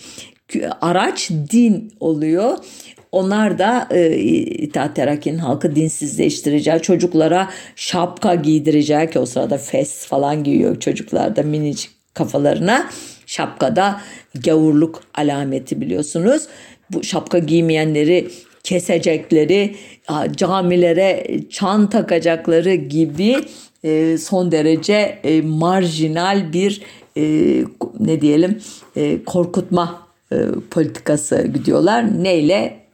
araç 0.81 1.29
din 1.29 1.93
oluyor 1.99 2.57
onlar 3.11 3.59
da 3.59 3.87
e, 3.91 4.17
İttihat 4.17 4.95
Terakki'nin 4.95 5.37
halkı 5.37 5.75
dinsizleştireceği, 5.75 6.79
çocuklara 6.79 7.49
şapka 7.75 8.35
giydireceği 8.35 9.09
ki 9.09 9.19
o 9.19 9.25
sırada 9.25 9.57
fes 9.57 10.05
falan 10.05 10.43
giyiyor 10.43 10.79
çocuklar 10.79 11.35
da 11.35 11.43
minicik 11.43 11.91
kafalarına. 12.13 12.89
Şapkada 13.25 14.01
gavurluk 14.45 15.03
alameti 15.15 15.81
biliyorsunuz. 15.81 16.47
Bu 16.93 17.03
şapka 17.03 17.39
giymeyenleri 17.39 18.27
kesecekleri, 18.63 19.75
camilere 20.35 21.39
çan 21.49 21.89
takacakları 21.89 22.75
gibi 22.75 23.35
e, 23.83 24.17
son 24.17 24.51
derece 24.51 25.19
e, 25.23 25.41
marjinal 25.41 26.53
bir 26.53 26.81
e, 27.17 27.23
ne 27.99 28.21
diyelim 28.21 28.61
e, 28.95 29.23
korkutma 29.23 30.08
e, 30.31 30.37
politikası 30.71 31.47
gidiyorlar. 31.47 32.23
Neyle? 32.23 32.89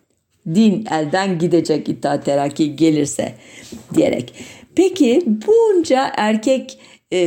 din 0.55 0.85
elden 0.91 1.39
gidecek 1.39 1.89
İttihat 1.89 2.25
Terakki 2.25 2.75
gelirse 2.75 3.33
diyerek. 3.93 4.33
Peki 4.75 5.23
bunca 5.25 6.11
erkek 6.17 6.79
e, 7.13 7.19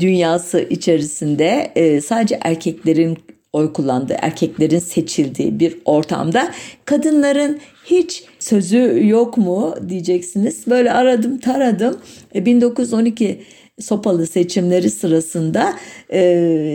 dünyası 0.00 0.60
içerisinde 0.60 1.72
e, 1.76 2.00
sadece 2.00 2.38
erkeklerin 2.42 3.18
oy 3.52 3.72
kullandığı, 3.72 4.16
erkeklerin 4.22 4.78
seçildiği 4.78 5.60
bir 5.60 5.78
ortamda 5.84 6.50
kadınların 6.84 7.58
hiç 7.84 8.24
sözü 8.38 9.08
yok 9.08 9.38
mu 9.38 9.74
diyeceksiniz. 9.88 10.66
Böyle 10.66 10.92
aradım 10.92 11.38
taradım. 11.38 12.00
1912 12.34 13.24
e, 13.24 13.38
Sopalı 13.80 14.26
seçimleri 14.26 14.90
sırasında 14.90 15.74
e, 16.12 16.22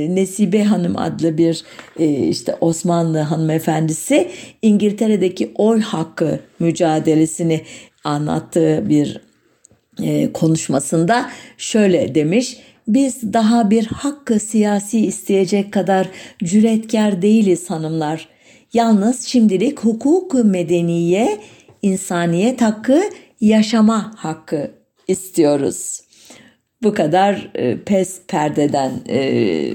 Nesibe 0.09 0.63
Hanım 0.63 0.97
adlı 0.97 1.37
bir 1.37 1.63
e, 1.99 2.27
işte 2.27 2.55
Osmanlı 2.61 3.19
hanımefendisi 3.19 4.31
İngiltere'deki 4.61 5.51
oy 5.55 5.81
hakkı 5.81 6.39
mücadelesini 6.59 7.61
anlattığı 8.03 8.89
bir 8.89 9.21
e, 10.01 10.33
konuşmasında 10.33 11.29
şöyle 11.57 12.15
demiş. 12.15 12.57
Biz 12.87 13.33
daha 13.33 13.69
bir 13.69 13.85
hakkı 13.85 14.39
siyasi 14.39 15.05
isteyecek 15.05 15.73
kadar 15.73 16.09
cüretkar 16.43 17.21
değiliz 17.21 17.69
hanımlar. 17.69 18.27
Yalnız 18.73 19.21
şimdilik 19.21 19.79
hukuk 19.79 20.33
medeniye, 20.33 21.37
insaniyet 21.81 22.61
hakkı, 22.61 23.01
yaşama 23.41 24.13
hakkı 24.15 24.71
istiyoruz. 25.07 26.08
Bu 26.83 26.93
kadar 26.93 27.49
e, 27.55 27.77
pes 27.77 28.21
perdeden 28.27 28.91
e, 29.09 29.71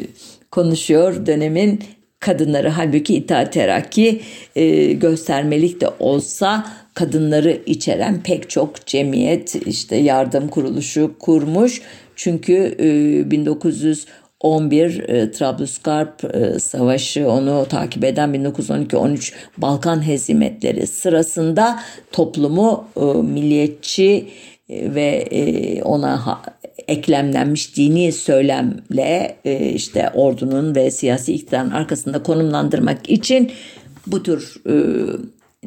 konuşuyor 0.50 1.26
dönemin 1.26 1.80
kadınları. 2.20 2.68
Halbuki 2.68 3.14
itaat 3.14 3.52
terakki 3.52 4.20
e, 4.56 4.92
göstermelik 4.92 5.80
de 5.80 5.88
olsa 5.98 6.66
kadınları 6.94 7.58
içeren 7.66 8.22
pek 8.22 8.50
çok 8.50 8.86
cemiyet 8.86 9.54
işte 9.66 9.96
yardım 9.96 10.48
kuruluşu 10.48 11.14
kurmuş. 11.18 11.82
Çünkü 12.16 12.76
e, 12.80 13.30
1911 13.30 15.08
e, 15.08 15.30
Trablusgarp 15.30 16.34
e, 16.34 16.58
Savaşı 16.58 17.30
onu 17.30 17.66
takip 17.68 18.04
eden 18.04 18.30
1912-13 18.30 19.32
Balkan 19.58 20.06
hezimetleri 20.06 20.86
sırasında 20.86 21.80
toplumu 22.12 22.84
e, 22.96 23.04
milliyetçi 23.22 24.28
e, 24.68 24.94
ve 24.94 25.26
e, 25.30 25.82
ona 25.82 26.42
eklemlenmiş 26.88 27.76
dini 27.76 28.12
söylemle 28.12 29.36
e, 29.44 29.68
işte 29.68 30.10
ordunun 30.14 30.74
ve 30.74 30.90
siyasi 30.90 31.34
iktidarın 31.34 31.70
arkasında 31.70 32.22
konumlandırmak 32.22 33.10
için 33.10 33.52
bu 34.06 34.22
tür 34.22 34.54
e, 34.66 34.74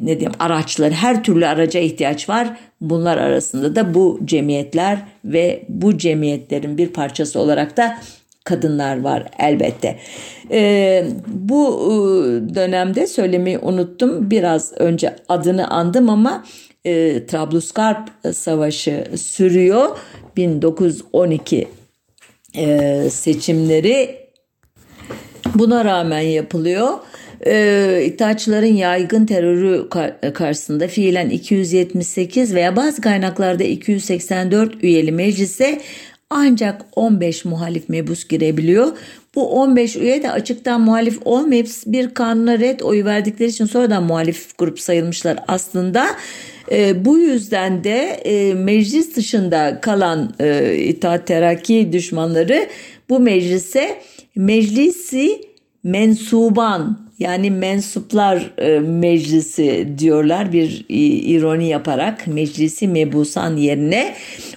ne 0.00 0.20
diyeyim 0.20 0.32
araçlar 0.38 0.92
her 0.92 1.24
türlü 1.24 1.46
araca 1.46 1.80
ihtiyaç 1.80 2.28
var. 2.28 2.48
Bunlar 2.80 3.16
arasında 3.16 3.76
da 3.76 3.94
bu 3.94 4.20
cemiyetler 4.24 4.98
ve 5.24 5.62
bu 5.68 5.98
cemiyetlerin 5.98 6.78
bir 6.78 6.88
parçası 6.88 7.40
olarak 7.40 7.76
da 7.76 7.98
kadınlar 8.44 9.00
var 9.00 9.24
elbette. 9.38 9.98
Ee, 10.50 11.06
bu 11.26 11.66
e, 11.84 11.94
dönemde 12.54 13.06
söylemeyi 13.06 13.58
unuttum. 13.58 14.30
Biraz 14.30 14.72
önce 14.76 15.16
adını 15.28 15.68
andım 15.68 16.10
ama 16.10 16.44
e, 16.88 17.26
Trablusgarp 17.26 18.10
Savaşı 18.32 19.04
sürüyor. 19.16 19.98
1912 20.36 21.68
e, 22.56 23.02
seçimleri 23.10 24.16
buna 25.54 25.84
rağmen 25.84 26.20
yapılıyor. 26.20 26.88
E, 27.46 28.02
İttihatçıların 28.06 28.74
yaygın 28.74 29.26
terörü 29.26 29.88
karşısında 30.34 30.88
fiilen 30.88 31.30
278 31.30 32.54
veya 32.54 32.76
bazı 32.76 33.02
kaynaklarda 33.02 33.64
284 33.64 34.84
üyeli 34.84 35.12
meclise 35.12 35.80
ancak 36.30 36.84
15 36.96 37.44
muhalif 37.44 37.88
mebus 37.88 38.28
girebiliyor. 38.28 38.88
Bu 39.38 39.48
15 39.48 39.96
üye 39.96 40.22
de 40.22 40.30
açıktan 40.30 40.80
muhalif 40.80 41.18
olmayıp 41.24 41.68
bir 41.86 42.14
kanuna 42.14 42.58
red 42.58 42.80
oyu 42.80 43.04
verdikleri 43.04 43.48
için 43.48 43.64
sonradan 43.64 44.02
muhalif 44.02 44.58
grup 44.58 44.80
sayılmışlar 44.80 45.38
aslında. 45.48 46.06
E, 46.72 47.04
bu 47.04 47.18
yüzden 47.18 47.84
de 47.84 47.98
e, 48.24 48.54
meclis 48.54 49.16
dışında 49.16 49.78
kalan 49.80 50.34
e, 50.40 50.76
İttihat 50.76 51.26
Terakki 51.26 51.92
düşmanları 51.92 52.66
bu 53.08 53.20
meclise 53.20 54.00
meclisi 54.36 55.40
mensuban 55.84 57.07
yani 57.18 57.50
mensuplar 57.50 58.50
e, 58.58 58.78
meclisi 58.78 59.88
diyorlar 59.98 60.52
bir 60.52 60.84
ironi 60.88 61.68
yaparak 61.68 62.26
meclisi 62.26 62.88
mebusan 62.88 63.56
yerine 63.56 64.14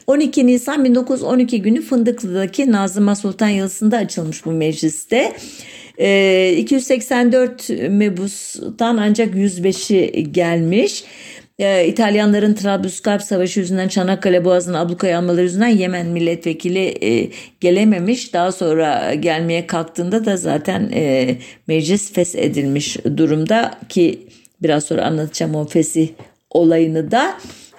12 0.07 0.47
Nisan 0.47 0.83
1912 0.83 1.61
günü 1.61 1.81
Fındıklı'daki 1.81 2.71
Nazıma 2.71 3.15
Sultan 3.15 3.47
Yalısı'nda 3.47 3.97
açılmış 3.97 4.45
bu 4.45 4.51
mecliste. 4.51 5.33
284 6.57 7.69
mebustan 7.89 8.97
ancak 8.97 9.35
105'i 9.35 10.31
gelmiş. 10.31 11.03
Ee, 11.59 11.87
İtalyanların 11.87 12.53
Trablusgarp 12.53 13.21
Savaşı 13.21 13.59
yüzünden 13.59 13.87
Çanakkale 13.87 14.45
Boğazı'nın 14.45 14.77
ablukaya 14.77 15.19
almaları 15.19 15.43
yüzünden 15.43 15.67
Yemen 15.67 16.05
milletvekili 16.05 17.05
e, 17.05 17.29
gelememiş. 17.59 18.33
Daha 18.33 18.51
sonra 18.51 19.13
gelmeye 19.13 19.67
kalktığında 19.67 20.25
da 20.25 20.37
zaten 20.37 20.91
e, 20.93 21.35
meclis 21.67 22.13
feshedilmiş 22.13 22.97
durumda 23.17 23.71
ki 23.89 24.27
biraz 24.63 24.83
sonra 24.83 25.05
anlatacağım 25.05 25.55
o 25.55 25.65
fesih 25.65 26.09
olayını 26.49 27.11
da. 27.11 27.37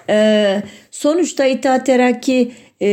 E, 0.09 0.63
sonuçta 0.91 1.45
İttihat 1.45 1.85
Terakki 1.85 2.51
e, 2.81 2.89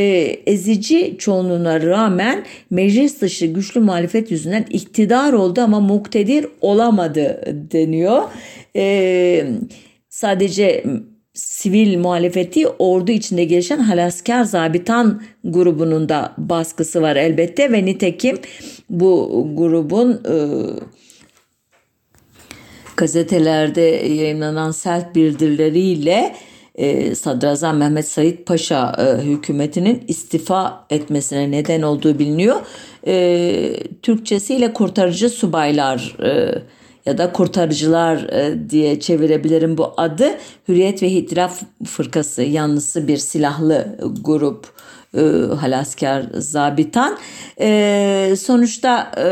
ezici 0.47 1.17
çoğunluğuna 1.19 1.83
rağmen 1.83 2.45
meclis 2.71 3.21
dışı 3.21 3.47
güçlü 3.47 3.81
muhalefet 3.81 4.31
yüzünden 4.31 4.67
iktidar 4.71 5.33
oldu 5.33 5.61
ama 5.61 5.81
muktedir 5.81 6.47
olamadı 6.61 7.43
deniyor. 7.73 8.23
E, 8.77 9.47
sadece 10.21 10.85
sivil 11.35 11.99
muhalefeti 11.99 12.69
ordu 12.69 13.11
içinde 13.11 13.45
gelişen 13.45 13.79
halaskar 13.79 14.45
zabitan 14.45 15.23
grubunun 15.45 16.09
da 16.09 16.35
baskısı 16.39 17.03
var 17.03 17.17
elbette 17.17 17.73
ve 17.73 17.85
nitekim 17.85 18.39
bu 18.91 19.47
grubun 19.57 20.13
e, 20.13 20.37
gazetelerde 22.97 23.81
yayınlanan 23.81 24.71
sert 24.71 25.15
bildirileriyle 25.15 26.35
e, 26.75 27.15
Sadrazam 27.15 27.77
Mehmet 27.77 28.09
Said 28.09 28.39
Paşa 28.39 28.97
e, 28.99 29.23
hükümetinin 29.23 30.05
istifa 30.09 30.87
etmesine 30.91 31.51
neden 31.51 31.83
olduğu 31.83 32.19
biliniyor. 32.19 32.57
E, 33.07 33.73
Türkçesiyle 34.03 34.73
kurtarıcı 34.73 35.31
subaylar 35.31 36.17
e, 36.25 36.63
ya 37.07 37.19
da 37.19 37.33
kurtarıcılar 37.33 38.17
e, 38.17 38.71
diye 38.71 39.01
çevirebilirim 39.01 39.79
bu 39.79 39.95
adı. 39.97 40.31
Hürriyet 40.69 41.03
ve 41.03 41.09
İtiraf 41.09 41.63
Fırkası 41.87 42.43
yanlısı 42.43 43.09
bir 43.09 43.17
silahlı 43.17 43.99
grup 44.21 44.67
e, 45.15 45.21
halaskar 45.61 46.25
zabitan. 46.35 47.19
E, 47.61 48.35
sonuçta 48.39 49.13
e, 49.19 49.27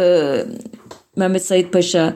Mehmet 1.16 1.44
Said 1.44 1.70
Paşa 1.70 2.14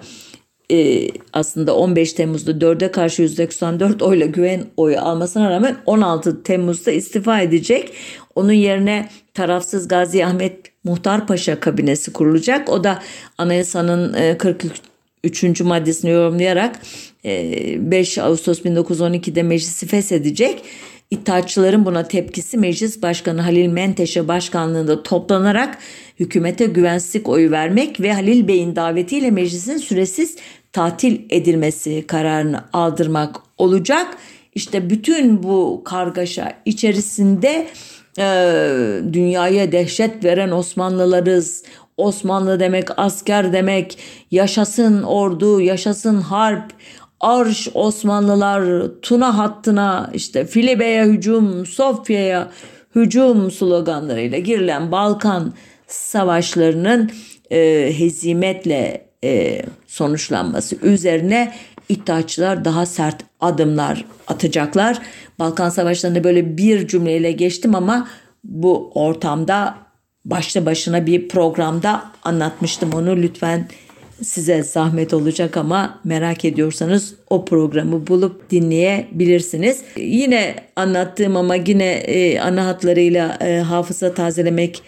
aslında 1.33 1.77
15 1.77 2.13
Temmuz'da 2.13 2.51
4'e 2.51 2.93
karşı 2.93 3.23
%94 3.23 4.05
oyla 4.05 4.27
güven 4.27 4.65
oyu 4.77 5.01
almasına 5.01 5.51
rağmen 5.51 5.77
16 5.87 6.43
Temmuz'da 6.43 6.91
istifa 6.91 7.41
edecek. 7.41 7.93
Onun 8.35 8.53
yerine 8.53 9.09
tarafsız 9.35 9.89
Gazi 9.89 10.27
Ahmet 10.27 10.85
Muhtar 10.85 11.27
Paşa 11.27 11.61
kabinesi 11.61 12.13
kurulacak. 12.13 12.69
O 12.69 12.85
da 12.85 12.99
anayasanın 13.39 14.15
e, 14.15 14.39
43 14.39 14.92
3. 15.25 15.61
maddesini 15.61 16.11
yorumlayarak 16.11 16.81
5 17.25 18.19
e, 18.19 18.23
Ağustos 18.23 18.61
1912'de 18.61 19.43
meclisi 19.43 19.87
feshedecek. 19.87 20.63
İttihatçıların 21.11 21.85
buna 21.85 22.09
tepkisi 22.09 22.59
Meclis 22.59 23.03
Başkanı 23.03 23.41
Halil 23.41 23.67
Menteşe 23.67 24.29
başkanlığında 24.29 25.03
toplanarak 25.03 25.79
hükümete 26.21 26.67
güvensizlik 26.67 27.29
oyu 27.29 27.51
vermek 27.51 28.01
ve 28.01 28.13
Halil 28.13 28.49
Bey'in 28.49 28.77
davetiyle 28.77 29.31
meclisin 29.31 29.77
süresiz 29.77 30.37
tatil 30.73 31.21
edilmesi 31.31 32.05
kararını 32.07 32.65
aldırmak 32.73 33.37
olacak. 33.59 34.17
İşte 34.55 34.91
bütün 34.91 35.43
bu 35.43 35.83
kargaşa 35.85 36.53
içerisinde 36.65 37.67
e, 38.19 38.25
dünyaya 39.13 39.73
dehşet 39.73 40.25
veren 40.25 40.51
Osmanlılarız, 40.51 41.65
Osmanlı 42.03 42.61
demek 42.61 42.99
asker 42.99 43.53
demek, 43.53 43.99
yaşasın 44.31 45.03
ordu, 45.03 45.61
yaşasın 45.61 46.21
harp, 46.21 46.73
arş 47.21 47.69
Osmanlılar 47.75 48.83
Tuna 49.03 49.39
hattına 49.39 50.11
işte 50.15 50.47
Filibe'ye 50.47 51.05
hücum, 51.05 51.67
Sofya'ya 51.67 52.51
hücum 52.95 53.51
sloganlarıyla 53.51 54.39
girilen 54.39 54.93
Balkan 54.93 55.53
savaşlarının 55.87 57.11
e, 57.51 57.93
hezimetle 57.99 59.07
e, 59.25 59.63
sonuçlanması 59.87 60.77
üzerine 60.77 61.53
İttihatçılar 61.89 62.65
daha 62.65 62.87
sert 62.87 63.25
adımlar 63.41 64.05
atacaklar. 64.29 64.99
Balkan 65.39 65.71
savaşlarında 65.71 66.25
böyle 66.25 66.57
bir 66.57 66.89
cümleyle 66.89 67.33
geçtim 67.33 67.75
ama 67.75 68.09
bu 68.45 68.91
ortamda 68.95 69.75
başlı 70.25 70.67
başına 70.67 71.07
bir 71.07 71.29
programda 71.29 72.03
anlatmıştım 72.23 72.93
onu 72.93 73.17
lütfen 73.17 73.69
size 74.23 74.63
zahmet 74.63 75.15
olacak 75.15 75.57
ama 75.57 76.01
merak 76.05 76.45
ediyorsanız 76.45 77.15
o 77.31 77.45
programı 77.45 78.07
bulup 78.07 78.51
dinleyebilirsiniz. 78.51 79.83
Yine 79.97 80.55
anlattığım 80.77 81.37
ama 81.37 81.55
yine 81.55 81.93
e, 81.93 82.41
ana 82.41 82.67
hatlarıyla 82.67 83.39
e, 83.41 83.59
hafıza 83.59 84.15
tazelemek 84.15 84.83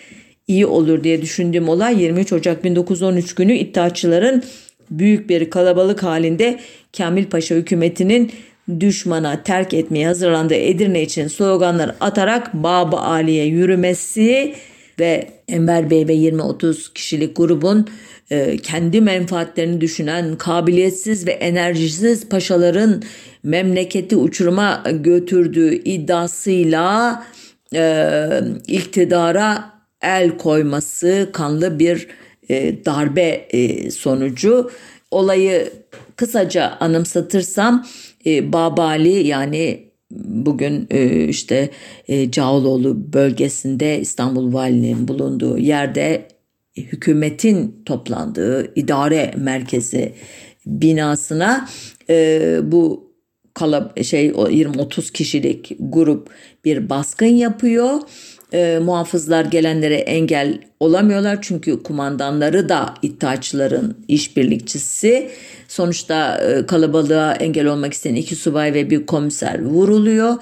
iyi 0.48 0.66
olur 0.66 1.04
diye 1.04 1.22
düşündüğüm 1.22 1.68
olay 1.68 2.02
23 2.02 2.32
Ocak 2.32 2.64
1913 2.64 3.34
günü 3.34 3.54
iddiaçıların 3.54 4.42
büyük 4.90 5.28
bir 5.28 5.50
kalabalık 5.50 6.02
halinde 6.02 6.60
Kamil 6.96 7.24
Paşa 7.24 7.54
hükümetinin 7.54 8.32
düşmana 8.80 9.42
terk 9.42 9.74
etmeye 9.74 10.06
hazırlandığı 10.06 10.54
Edirne 10.54 11.02
için 11.02 11.28
sloganlar 11.28 11.94
atarak 12.00 12.54
Baba 12.54 13.00
Ali'ye 13.00 13.44
yürümesi 13.44 14.54
ve 14.98 15.30
Enver 15.48 15.90
Bey 15.90 16.08
ve 16.08 16.14
20-30 16.14 16.92
kişilik 16.92 17.36
grubun 17.36 17.88
e, 18.30 18.56
kendi 18.56 19.00
menfaatlerini 19.00 19.80
düşünen 19.80 20.36
kabiliyetsiz 20.36 21.26
ve 21.26 21.30
enerjisiz 21.30 22.28
paşaların 22.28 23.02
memleketi 23.42 24.16
uçuruma 24.16 24.84
götürdüğü 24.92 25.74
iddiasıyla 25.74 27.22
e, 27.74 28.30
iktidara 28.66 29.74
el 30.02 30.38
koyması 30.38 31.30
kanlı 31.32 31.78
bir 31.78 32.08
e, 32.48 32.84
darbe 32.84 33.46
e, 33.50 33.90
sonucu. 33.90 34.70
Olayı 35.10 35.72
kısaca 36.16 36.76
anımsatırsam 36.80 37.86
e, 38.26 38.52
Babali 38.52 39.26
yani 39.26 39.83
bugün 40.24 40.86
e, 40.90 41.28
işte 41.28 41.70
e, 42.08 42.30
Cağaloğlu 42.30 43.12
bölgesinde 43.12 44.00
İstanbul 44.00 44.52
Valinin 44.52 45.08
bulunduğu 45.08 45.58
yerde 45.58 46.28
hükümetin 46.76 47.82
toplandığı 47.86 48.72
idare 48.74 49.34
merkezi 49.36 50.14
binasına 50.66 51.68
e, 52.10 52.58
bu 52.62 53.14
kala 53.54 53.92
şey 54.02 54.28
20-30 54.28 55.12
kişilik 55.12 55.76
grup 55.78 56.30
bir 56.64 56.90
baskın 56.90 57.26
yapıyor. 57.26 58.00
E, 58.54 58.78
muhafızlar 58.78 59.44
gelenlere 59.44 59.96
engel 59.96 60.58
olamıyorlar 60.80 61.38
çünkü 61.42 61.82
kumandanları 61.82 62.68
da 62.68 62.94
iddiaçıların 63.02 63.96
işbirlikçisi. 64.08 65.30
Sonuçta 65.68 66.38
e, 66.38 66.66
kalabalığa 66.66 67.32
engel 67.32 67.66
olmak 67.66 67.92
isteyen 67.92 68.14
iki 68.14 68.36
subay 68.36 68.74
ve 68.74 68.90
bir 68.90 69.06
komiser 69.06 69.64
vuruluyor. 69.64 70.34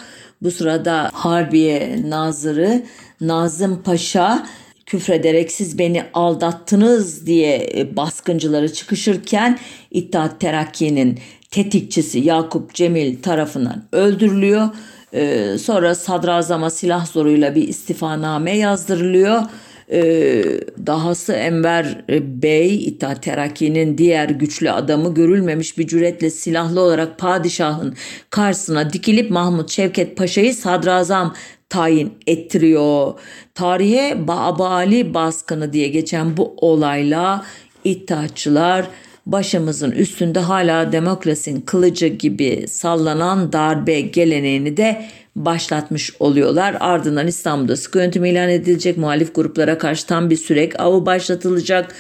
Bu 0.42 0.50
sırada 0.50 1.10
Harbiye 1.12 2.02
Nazırı 2.08 2.82
Nazım 3.20 3.82
Paşa 3.82 4.46
küfrederek 4.86 5.52
siz 5.52 5.78
beni 5.78 6.04
aldattınız 6.14 7.26
diye 7.26 7.70
e, 7.76 7.96
baskıncıları 7.96 8.72
çıkışırken 8.72 9.58
İttihat 9.90 10.40
Terakki'nin 10.40 11.18
tetikçisi 11.50 12.18
Yakup 12.18 12.74
Cemil 12.74 13.22
tarafından 13.22 13.82
öldürülüyor. 13.92 14.68
Ee, 15.14 15.56
sonra 15.58 15.94
sadrazama 15.94 16.70
silah 16.70 17.06
zoruyla 17.06 17.54
bir 17.54 17.68
istifaname 17.68 18.56
yazdırılıyor. 18.56 19.42
Ee, 19.90 20.44
dahası 20.86 21.32
Enver 21.32 22.04
Bey 22.42 22.84
İttihat 22.84 23.22
Terakki'nin 23.22 23.98
diğer 23.98 24.28
güçlü 24.28 24.70
adamı 24.70 25.14
görülmemiş 25.14 25.78
bir 25.78 25.86
cüretle 25.86 26.30
silahlı 26.30 26.80
olarak 26.80 27.18
padişahın 27.18 27.94
karşısına 28.30 28.92
dikilip 28.92 29.30
Mahmut 29.30 29.70
Şevket 29.70 30.16
Paşa'yı 30.16 30.54
sadrazam 30.54 31.34
tayin 31.68 32.12
ettiriyor. 32.26 33.12
Tarihe 33.54 34.28
Babali 34.28 35.14
baskını 35.14 35.72
diye 35.72 35.88
geçen 35.88 36.36
bu 36.36 36.54
olayla 36.56 37.44
İttihatçılar 37.84 38.86
başımızın 39.26 39.90
üstünde 39.90 40.40
hala 40.40 40.92
demokrasinin 40.92 41.60
kılıcı 41.60 42.06
gibi 42.06 42.64
sallanan 42.68 43.52
darbe 43.52 44.00
geleneğini 44.00 44.76
de 44.76 45.04
başlatmış 45.36 46.12
oluyorlar. 46.20 46.76
Ardından 46.80 47.26
İstanbul'da 47.26 47.76
sıkı 47.76 47.98
yönetim 47.98 48.24
ilan 48.24 48.48
edilecek. 48.48 48.98
Muhalif 48.98 49.34
gruplara 49.34 49.78
karşı 49.78 50.06
tam 50.06 50.30
bir 50.30 50.36
sürek 50.36 50.80
avı 50.80 51.06
başlatılacak. 51.06 51.94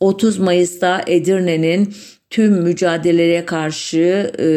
30 0.00 0.38
Mayıs'ta 0.38 1.04
Edirne'nin 1.06 1.94
tüm 2.30 2.52
mücadelelere 2.52 3.44
karşı 3.44 4.32
e, 4.38 4.48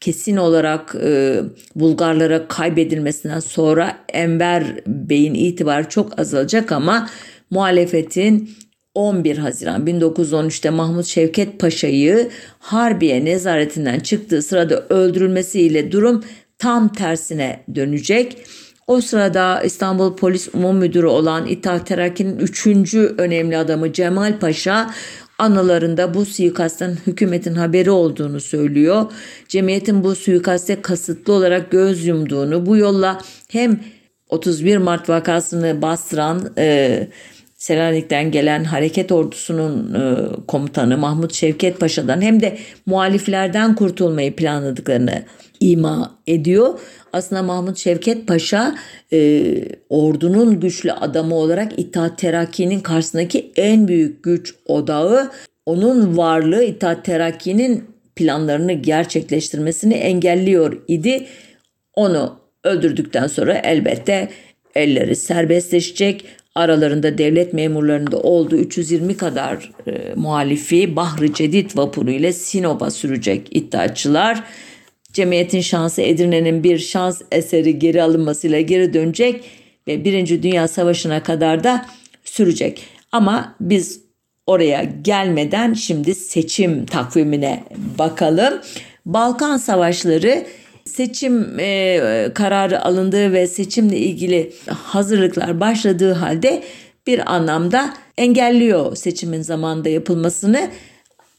kesin 0.00 0.36
olarak 0.36 0.94
e, 1.02 1.40
Bulgarlara 1.74 2.48
kaybedilmesinden 2.48 3.40
sonra 3.40 3.96
Enver 4.08 4.80
Bey'in 4.86 5.34
itibarı 5.34 5.88
çok 5.88 6.20
azalacak 6.20 6.72
ama 6.72 7.10
muhalefetin 7.50 8.50
11 8.96 9.38
Haziran 9.38 9.86
1913'te 9.86 10.70
Mahmut 10.70 11.06
Şevket 11.06 11.58
Paşa'yı 11.58 12.28
Harbiye 12.58 13.24
nezaretinden 13.24 14.00
çıktığı 14.00 14.42
sırada 14.42 14.86
öldürülmesiyle 14.88 15.92
durum 15.92 16.24
tam 16.58 16.92
tersine 16.92 17.64
dönecek. 17.74 18.38
O 18.86 19.00
sırada 19.00 19.62
İstanbul 19.62 20.16
Polis 20.16 20.48
Umum 20.54 20.76
Müdürü 20.76 21.06
olan 21.06 21.46
İttihat 21.46 21.86
Terakki'nin 21.86 22.38
3. 22.38 22.66
önemli 22.94 23.56
adamı 23.56 23.92
Cemal 23.92 24.38
Paşa 24.38 24.90
anılarında 25.38 26.14
bu 26.14 26.24
suikastten 26.24 26.96
hükümetin 27.06 27.54
haberi 27.54 27.90
olduğunu 27.90 28.40
söylüyor. 28.40 29.12
Cemiyetin 29.48 30.04
bu 30.04 30.14
suikaste 30.14 30.82
kasıtlı 30.82 31.32
olarak 31.32 31.70
göz 31.70 32.06
yumduğunu 32.06 32.66
bu 32.66 32.76
yolla 32.76 33.20
hem 33.48 33.80
31 34.28 34.76
Mart 34.76 35.08
vakasını 35.08 35.82
bastıran 35.82 36.52
e, 36.58 37.08
Selanik'ten 37.66 38.30
gelen 38.30 38.64
hareket 38.64 39.12
ordusunun 39.12 39.94
e, 39.94 40.00
komutanı 40.46 40.98
Mahmut 40.98 41.34
Şevket 41.34 41.80
Paşa'dan 41.80 42.20
hem 42.20 42.40
de 42.40 42.58
muhaliflerden 42.86 43.74
kurtulmayı 43.74 44.36
planladıklarını 44.36 45.22
ima 45.60 46.18
ediyor. 46.26 46.80
Aslında 47.12 47.42
Mahmut 47.42 47.78
Şevket 47.78 48.26
Paşa 48.26 48.74
e, 49.12 49.52
ordunun 49.88 50.60
güçlü 50.60 50.92
adamı 50.92 51.34
olarak 51.34 51.78
İttihat 51.78 52.18
Terakki'nin 52.18 52.80
karşısındaki 52.80 53.52
en 53.56 53.88
büyük 53.88 54.22
güç 54.22 54.54
odağı. 54.66 55.30
Onun 55.66 56.16
varlığı 56.16 56.64
İttihat 56.64 57.04
Terakki'nin 57.04 57.84
planlarını 58.16 58.72
gerçekleştirmesini 58.72 59.94
engelliyor 59.94 60.82
idi. 60.88 61.26
Onu 61.94 62.40
öldürdükten 62.64 63.26
sonra 63.26 63.54
elbette 63.54 64.28
elleri 64.74 65.16
serbestleşecek. 65.16 66.24
Aralarında 66.56 67.18
devlet 67.18 67.52
memurlarında 67.52 68.20
olduğu 68.20 68.56
320 68.56 69.16
kadar 69.16 69.72
e, 69.86 70.14
muhalifi 70.14 70.96
Bahri 70.96 71.34
Cedid 71.34 71.70
vapuru 71.76 72.10
ile 72.10 72.32
Sinop'a 72.32 72.90
sürecek 72.90 73.48
iddiaçılar. 73.50 74.42
Cemiyetin 75.12 75.60
şansı 75.60 76.02
Edirne'nin 76.02 76.64
bir 76.64 76.78
şans 76.78 77.22
eseri 77.32 77.78
geri 77.78 78.02
alınmasıyla 78.02 78.60
geri 78.60 78.94
dönecek 78.94 79.44
ve 79.88 80.04
Birinci 80.04 80.42
Dünya 80.42 80.68
Savaşı'na 80.68 81.22
kadar 81.22 81.64
da 81.64 81.86
sürecek. 82.24 82.82
Ama 83.12 83.56
biz 83.60 84.00
oraya 84.46 84.84
gelmeden 85.02 85.72
şimdi 85.72 86.14
seçim 86.14 86.86
takvimine 86.86 87.64
bakalım. 87.98 88.54
Balkan 89.06 89.56
Savaşları 89.56 90.46
seçim 90.86 91.60
e, 91.60 92.30
kararı 92.34 92.84
alındığı 92.84 93.32
ve 93.32 93.46
seçimle 93.46 93.96
ilgili 93.96 94.52
hazırlıklar 94.66 95.60
başladığı 95.60 96.12
halde 96.12 96.62
bir 97.06 97.34
anlamda 97.34 97.94
engelliyor 98.18 98.96
seçimin 98.96 99.42
zamanında 99.42 99.88
yapılmasını. 99.88 100.70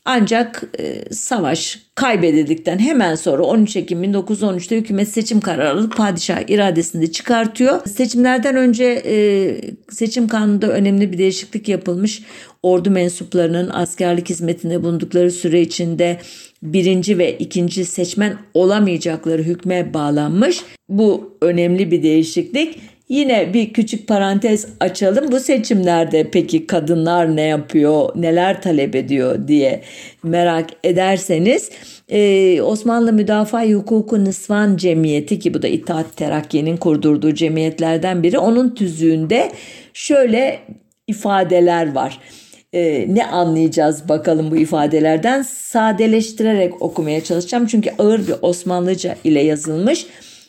Ancak 0.09 0.63
e, 0.79 1.13
savaş 1.13 1.79
kaybedildikten 1.95 2.79
hemen 2.79 3.15
sonra 3.15 3.43
13 3.43 3.75
Ekim 3.75 4.03
1913'te 4.03 4.77
hükümet 4.77 5.09
seçim 5.09 5.39
kararı 5.39 5.69
alıp 5.69 5.97
padişah 5.97 6.49
iradesini 6.49 7.01
de 7.01 7.11
çıkartıyor. 7.11 7.85
Seçimlerden 7.85 8.55
önce 8.55 9.03
e, 9.05 9.15
seçim 9.89 10.27
kanununda 10.27 10.67
önemli 10.67 11.11
bir 11.11 11.17
değişiklik 11.17 11.69
yapılmış. 11.69 12.21
Ordu 12.63 12.91
mensuplarının 12.91 13.69
askerlik 13.69 14.29
hizmetinde 14.29 14.83
bulundukları 14.83 15.31
süre 15.31 15.61
içinde 15.61 16.19
birinci 16.64 17.18
ve 17.18 17.38
ikinci 17.38 17.86
seçmen 17.86 18.38
olamayacakları 18.53 19.43
hükme 19.43 19.93
bağlanmış. 19.93 20.62
Bu 20.89 21.38
önemli 21.41 21.91
bir 21.91 22.03
değişiklik. 22.03 22.80
Yine 23.10 23.53
bir 23.53 23.74
küçük 23.74 24.08
parantez 24.08 24.68
açalım. 24.80 25.32
Bu 25.32 25.39
seçimlerde 25.39 26.30
peki 26.32 26.68
kadınlar 26.68 27.36
ne 27.36 27.41
yapıyor, 27.41 28.10
neler 28.16 28.62
talep 28.62 28.95
ediyor 28.95 29.47
diye 29.47 29.82
merak 30.24 30.70
ederseniz 30.84 31.70
ee, 32.10 32.62
Osmanlı 32.62 33.14
Müdafaa 33.14 33.66
Hukuku 33.66 34.26
Nısvan 34.26 34.78
Cemiyeti 34.78 35.39
ki 35.39 35.53
bu 35.53 35.62
da 35.62 35.68
İttihat 35.68 36.18
Terakki'nin 36.18 36.78
kurdurduğu 36.78 37.34
cemiyetlerden 37.34 38.24
biri. 38.24 38.39
Onun 38.39 38.76
tüzüğünde 38.76 39.51
şöyle 39.93 40.60
ifadeler 41.08 41.95
var. 41.95 42.20
Ee, 42.74 43.05
ne 43.09 43.26
anlayacağız 43.26 44.09
bakalım 44.09 44.51
bu 44.51 44.57
ifadelerden? 44.57 45.41
Sadeleştirerek 45.41 46.82
okumaya 46.82 47.24
çalışacağım 47.24 47.65
çünkü 47.65 47.89
ağır 47.99 48.28
bir 48.28 48.36
Osmanlıca 48.41 49.15
ile 49.24 49.41
yazılmış. 49.41 50.05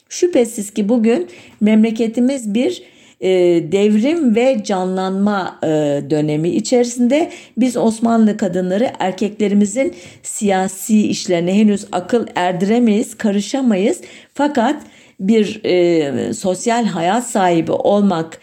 Şüphesiz 0.09 0.71
ki 0.71 0.89
bugün 0.89 1.29
memleketimiz 1.61 2.55
bir 2.55 2.83
e, 3.21 3.29
devrim 3.73 4.37
ve 4.37 4.64
canlanma 4.64 5.59
e, 5.62 5.69
dönemi 6.11 6.49
içerisinde 6.49 7.31
biz 7.57 7.77
Osmanlı 7.77 8.37
kadınları 8.37 8.93
erkeklerimizin 8.99 9.95
siyasi 10.23 11.09
işlerine 11.09 11.55
henüz 11.55 11.87
akıl 11.93 12.27
erdiremeyiz, 12.35 13.19
karışamayız. 13.19 14.01
Fakat 14.35 14.83
bir 15.21 15.61
e, 15.64 16.33
sosyal 16.33 16.85
hayat 16.85 17.27
sahibi 17.27 17.73
olmak 17.73 18.41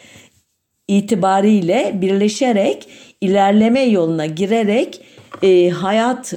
itibariyle 0.87 1.91
birleşerek 2.01 2.87
ilerleme 3.25 3.81
yoluna 3.81 4.25
girerek 4.25 5.01
e, 5.43 5.69
hayat 5.69 6.33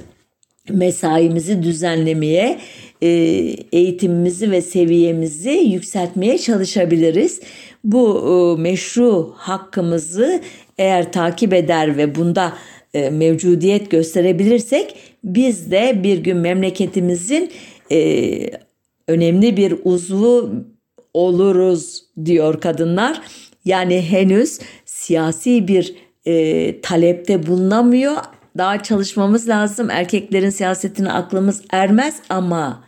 mesaimizi 0.71 1.63
düzenlemeye, 1.63 2.59
e, 3.03 3.09
eğitimimizi 3.73 4.51
ve 4.51 4.63
seviyemizi 4.63 5.51
yükseltmeye 5.51 6.39
çalışabiliriz. 6.39 7.41
Bu 7.85 8.25
e, 8.59 8.63
meşru 8.63 9.33
hakkımızı 9.37 10.41
eğer 10.79 11.13
takip 11.13 11.53
eder 11.53 11.97
ve 11.97 12.15
bunda 12.15 12.53
e, 12.95 13.11
mevcudiyet 13.11 13.91
gösterebilirsek 13.91 14.95
biz 15.25 15.71
de 15.71 16.01
bir 16.03 16.19
gün 16.19 16.37
memleketimizin 16.37 17.51
önemli 19.09 19.57
bir 19.57 19.75
uzvu 19.85 20.51
oluruz 21.15 22.05
diyor 22.25 22.61
kadınlar. 22.61 23.21
Yani 23.65 24.03
henüz 24.03 24.59
siyasi 24.85 25.69
bir 25.69 25.95
e, 26.29 26.81
talepte 26.81 27.47
bulunamıyor 27.47 28.17
daha 28.57 28.83
çalışmamız 28.83 29.49
lazım. 29.49 29.91
Erkeklerin 29.91 30.51
siyasetine 30.51 31.13
aklımız 31.13 31.63
ermez 31.71 32.17
ama 32.29 32.85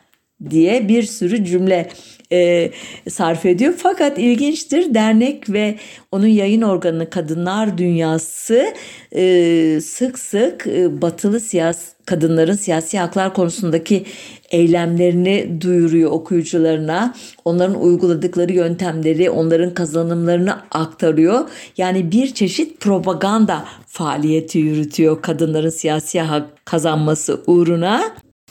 diye 0.51 0.89
bir 0.89 1.03
sürü 1.03 1.45
cümle 1.45 1.89
e, 2.33 2.71
sarf 3.09 3.47
ediyor. 3.47 3.75
Fakat 3.77 4.19
ilginçtir 4.19 4.95
dernek 4.95 5.51
ve 5.51 5.75
onun 6.13 6.27
yayın 6.27 6.63
organı 6.63 7.11
Kadınlar 7.11 7.79
Dünyası 7.79 8.75
e, 9.13 9.81
sık 9.81 10.19
sık 10.19 10.67
e, 10.67 11.03
batılı 11.03 11.41
siyasi 11.41 12.01
kadınların 12.07 12.55
siyasi 12.55 12.99
haklar 12.99 13.35
konusundaki 13.35 14.05
eylemlerini 14.51 15.61
duyuruyor 15.61 16.11
okuyucularına. 16.11 17.15
Onların 17.45 17.83
uyguladıkları 17.83 18.53
yöntemleri, 18.53 19.31
onların 19.31 19.75
kazanımlarını 19.75 20.57
aktarıyor. 20.71 21.49
Yani 21.77 22.13
bir 22.13 22.35
çeşit 22.35 22.81
propaganda 22.81 23.65
faaliyeti 23.87 24.59
yürütüyor 24.59 25.23
kadınların 25.23 25.71
siyasi 25.71 26.21
hak 26.21 26.67
kazanması 26.67 27.41
uğruna. 27.47 28.03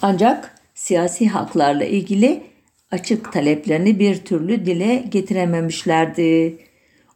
Ancak 0.01 0.55
siyasi 0.75 1.27
haklarla 1.27 1.83
ilgili 1.83 2.43
açık 2.91 3.33
taleplerini 3.33 3.99
bir 3.99 4.15
türlü 4.15 4.65
dile 4.65 5.05
getirememişlerdi. 5.09 6.57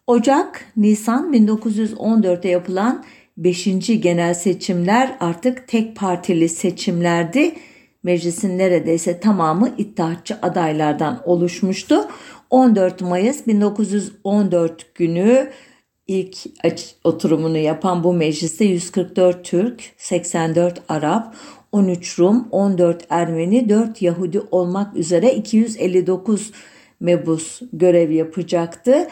Ocak, 0.07 0.65
Nisan 0.77 1.33
1914'te 1.33 2.49
yapılan 2.49 3.03
5. 3.37 3.65
genel 4.01 4.33
seçimler 4.33 5.17
artık 5.19 5.67
tek 5.67 5.95
partili 5.95 6.49
seçimlerdi. 6.49 7.55
Meclisin 8.03 8.57
neredeyse 8.57 9.19
tamamı 9.19 9.75
iddiatçı 9.77 10.37
adaylardan 10.41 11.21
oluşmuştu. 11.25 12.07
14 12.49 13.01
Mayıs 13.01 13.47
1914 13.47 14.95
günü 14.95 15.49
ilk 16.07 16.37
oturumunu 17.03 17.57
yapan 17.57 18.03
bu 18.03 18.13
mecliste 18.13 18.65
144 18.65 19.45
Türk, 19.45 19.81
84 19.97 20.81
Arap, 20.89 21.35
13 21.73 22.19
Rum, 22.19 22.47
14 22.51 23.05
Ermeni, 23.09 23.69
4 23.69 24.01
Yahudi 24.01 24.41
olmak 24.51 24.97
üzere 24.97 25.33
259 25.33 26.51
mebus 26.99 27.61
görev 27.73 28.11
yapacaktı. 28.11 29.07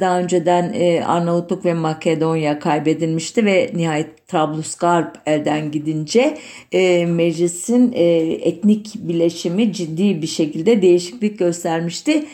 Daha 0.00 0.20
önceden 0.20 0.72
e, 0.74 1.04
Arnavutluk 1.04 1.64
ve 1.64 1.74
Makedonya 1.74 2.58
kaybedilmişti 2.58 3.44
ve 3.44 3.70
nihayet 3.74 4.26
Trablusgarp 4.28 5.18
elden 5.26 5.70
gidince 5.70 6.38
e, 6.72 7.06
meclisin 7.06 7.92
e, 7.92 8.04
etnik 8.32 8.94
bileşimi 8.94 9.72
ciddi 9.72 10.22
bir 10.22 10.26
şekilde 10.26 10.82
değişiklik 10.82 11.38
göstermişti. 11.38 12.24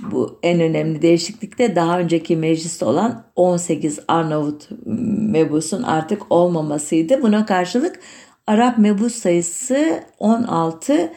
Bu 0.00 0.38
en 0.42 0.60
önemli 0.60 1.02
değişiklik 1.02 1.58
de 1.58 1.76
daha 1.76 1.98
önceki 1.98 2.36
mecliste 2.36 2.84
olan 2.84 3.24
18 3.36 3.98
Arnavut 4.08 4.68
mebusun 5.32 5.82
artık 5.82 6.22
olmamasıydı. 6.30 7.22
Buna 7.22 7.46
karşılık 7.46 8.00
Arap 8.46 8.78
mebus 8.78 9.14
sayısı 9.14 10.00
16 10.18 11.12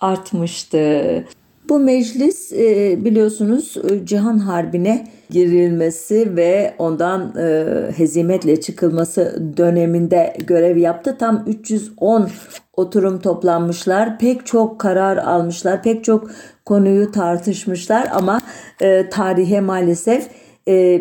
artmıştı. 0.00 1.24
Bu 1.68 1.78
meclis 1.78 2.52
e, 2.52 2.96
biliyorsunuz 3.04 3.76
e, 3.90 4.06
Cihan 4.06 4.38
Harbi'ne 4.38 5.08
girilmesi 5.30 6.36
ve 6.36 6.74
ondan 6.78 7.34
e, 7.38 7.66
hezimetle 7.96 8.60
çıkılması 8.60 9.42
döneminde 9.56 10.36
görev 10.46 10.76
yaptı. 10.76 11.16
Tam 11.18 11.44
310 11.46 12.28
oturum 12.72 13.20
toplanmışlar. 13.20 14.18
Pek 14.18 14.46
çok 14.46 14.78
karar 14.78 15.16
almışlar. 15.16 15.82
Pek 15.82 16.04
çok 16.04 16.30
konuyu 16.64 17.12
tartışmışlar 17.12 18.08
ama 18.12 18.40
tarihe 19.10 19.60
maalesef 19.60 20.28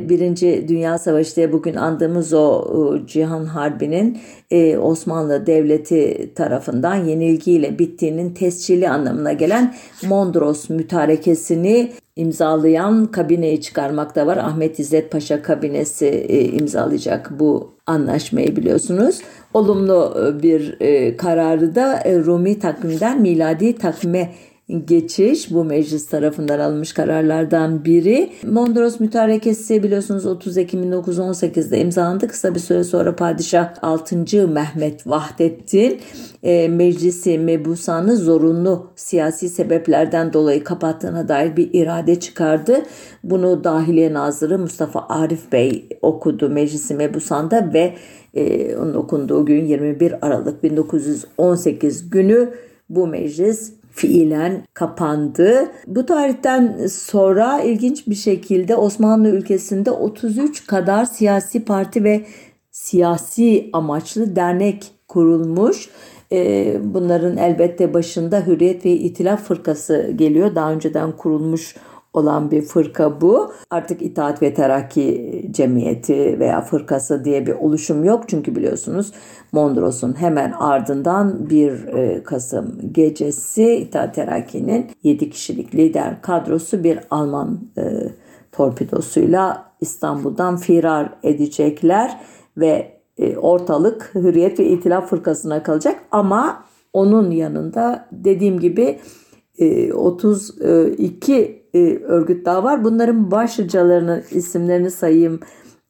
Birinci 0.10 0.66
Dünya 0.68 0.98
Savaşı 0.98 1.36
diye 1.36 1.54
bugün 1.54 1.76
andığımız 1.76 2.34
o 2.34 2.66
Cihan 3.08 3.46
Harbi'nin 3.46 4.18
e, 4.52 4.78
Osmanlı 4.78 5.48
Devleti 5.48 6.32
tarafından 6.36 6.96
yenilgiyle 6.96 7.80
bittiğinin 7.80 8.34
tescili 8.34 8.90
anlamına 8.90 9.34
gelen 9.34 9.76
Mondros 10.08 10.70
mütarekesini 10.70 11.92
imzalayan 12.16 13.06
kabineyi 13.06 13.62
çıkarmakta 13.62 14.28
var. 14.28 14.38
Ahmet 14.38 14.80
İzzet 14.80 15.12
Paşa 15.12 15.42
kabinesi 15.42 16.06
e, 16.06 16.46
imzalayacak 16.46 17.32
bu 17.40 17.72
anlaşmayı 17.88 18.56
biliyorsunuz. 18.56 19.20
Olumlu 19.54 20.18
e, 20.20 20.44
bir 20.44 20.78
kararı 21.18 21.76
da 21.76 22.04
Rumi 22.26 22.60
takvimden 22.60 23.22
miladi 23.22 23.76
takvime 23.76 24.30
geçiş 24.70 25.52
bu 25.52 25.64
meclis 25.64 26.08
tarafından 26.08 26.60
alınmış 26.60 26.94
kararlardan 26.94 27.86
biri. 27.86 28.30
Mondros 28.44 29.00
Mütarekesi 29.00 29.84
biliyorsunuz 29.84 30.26
30 30.26 30.58
Ekim 30.58 30.84
1918'de 30.84 31.80
imzalandı. 31.80 32.28
Kısa 32.28 32.56
bir 32.56 32.60
süre 32.60 32.84
sonra 32.84 33.16
Padişah 33.16 33.74
6. 33.82 34.48
Mehmet 34.48 35.08
Vahdettin 35.08 36.00
e, 36.44 36.68
meclisi 36.68 37.40
mebusanı 37.40 38.18
zorunlu 38.18 38.88
siyasi 38.96 39.50
sebeplerden 39.50 40.34
dolayı 40.34 40.64
kapattığına 40.64 41.28
dair 41.28 41.58
bir 41.58 41.70
irade 41.74 42.20
çıkardı. 42.20 42.82
Bunu 43.24 43.64
Dahiliye 43.64 44.14
Nazırı 44.14 44.60
Mustafa 44.60 45.06
Arif 45.10 45.52
Bey 45.52 45.90
okudu 46.02 46.50
meclisi 46.50 46.96
mebusanda 46.96 47.74
ve 47.74 47.94
e, 48.34 48.76
onun 48.76 48.94
okunduğu 48.94 49.46
gün 49.46 49.66
21 49.66 50.28
Aralık 50.28 50.64
1918 50.64 52.10
günü 52.10 52.54
bu 52.90 53.08
meclis 53.08 53.74
fiilen 53.98 54.64
kapandı. 54.74 55.72
Bu 55.88 56.06
tarihten 56.06 56.88
sonra 56.88 57.62
ilginç 57.62 58.08
bir 58.08 58.16
şekilde 58.16 58.76
Osmanlı 58.76 59.30
ülkesinde 59.30 59.92
33 59.92 60.68
kadar 60.68 61.06
siyasi 61.06 61.66
parti 61.66 62.04
ve 62.04 62.26
siyasi 62.72 63.70
amaçlı 63.74 64.36
dernek 64.36 64.92
kurulmuş. 65.08 65.90
Ee, 66.32 66.78
bunların 66.84 67.38
elbette 67.38 67.94
başında 67.94 68.46
Hürriyet 68.48 68.86
ve 68.86 68.92
İtilaf 68.92 69.44
Fırkası 69.44 70.12
geliyor. 70.16 70.56
Daha 70.56 70.72
önceden 70.72 71.12
kurulmuş 71.12 71.76
olan 72.18 72.52
bir 72.52 72.62
fırka 72.62 73.22
bu. 73.22 73.52
Artık 73.70 74.02
İttihat 74.02 74.42
ve 74.42 74.54
Terakki 74.54 75.46
Cemiyeti 75.52 76.40
veya 76.40 76.62
fırkası 76.62 77.26
diye 77.26 77.48
bir 77.48 77.54
oluşum 77.54 78.04
yok. 78.04 78.24
Çünkü 78.28 78.56
biliyorsunuz 78.56 79.12
Mondros'un 79.52 80.20
hemen 80.22 80.52
ardından 80.52 81.50
1 81.50 81.72
e, 81.72 82.24
Kasım 82.24 82.80
gecesi 82.92 83.76
İttihat 83.76 84.16
Terakki'nin 84.16 84.86
7 85.04 85.30
kişilik 85.30 85.76
lider 85.76 86.22
kadrosu 86.22 86.84
bir 86.84 87.00
Alman 87.10 87.60
e, 87.78 87.84
torpidosuyla 88.52 89.72
İstanbul'dan 89.82 90.58
firar 90.58 91.14
edecekler 91.24 92.20
ve 92.58 92.92
e, 93.18 93.38
ortalık 93.38 94.12
Hürriyet 94.16 94.60
ve 94.60 94.66
İtilaf 94.66 95.10
Fırkası'na 95.10 95.64
kalacak 95.64 96.00
ama 96.12 96.64
onun 96.94 97.32
yanında 97.32 98.08
dediğim 98.12 98.60
gibi 98.60 99.00
32 99.94 101.57
örgüt 102.04 102.46
daha 102.46 102.64
var. 102.64 102.84
Bunların 102.84 103.32
başlıcalarının 103.32 104.24
isimlerini 104.32 104.92
sayayım 104.92 105.40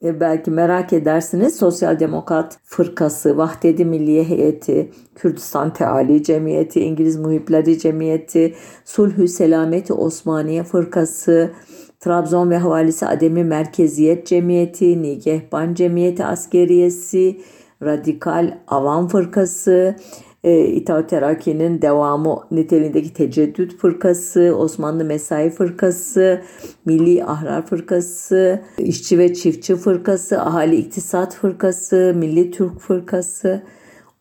e, 0.03 0.19
belki 0.19 0.51
merak 0.51 0.93
edersiniz. 0.93 1.55
Sosyal 1.55 1.99
Demokrat 1.99 2.57
Fırkası, 2.63 3.38
Vahdedi 3.38 3.85
Milliye 3.85 4.23
Heyeti, 4.23 4.91
Kürdistan 5.15 5.73
Teali 5.73 6.23
Cemiyeti, 6.23 6.81
İngiliz 6.81 7.17
Muhipleri 7.17 7.79
Cemiyeti, 7.79 8.55
Sulhü 8.85 9.27
Selameti 9.27 9.93
Osmaniye 9.93 10.63
Fırkası, 10.63 11.51
Trabzon 11.99 12.49
ve 12.49 12.57
Havalisi 12.57 13.05
Ademi 13.05 13.43
Merkeziyet 13.43 14.27
Cemiyeti, 14.27 15.01
Nigehban 15.01 15.73
Cemiyeti 15.73 16.25
Askeriyesi, 16.25 17.41
Radikal 17.83 18.57
Avam 18.67 19.07
Fırkası, 19.07 19.95
e, 20.43 20.65
İttihat 20.65 21.09
Terakki'nin 21.09 21.81
devamı 21.81 22.39
niteliğindeki 22.51 23.13
Teceddüt 23.13 23.77
Fırkası, 23.77 24.55
Osmanlı 24.57 25.03
Mesai 25.05 25.49
Fırkası, 25.49 26.41
Milli 26.85 27.25
Ahrar 27.25 27.65
Fırkası, 27.65 28.61
İşçi 28.77 29.19
ve 29.19 29.33
Çiftçi 29.33 29.75
Fırkası, 29.75 30.41
Ahali 30.41 30.75
İktisat 30.75 31.35
Fırkası, 31.35 32.13
Milli 32.15 32.51
Türk 32.51 32.79
Fırkası, 32.79 33.63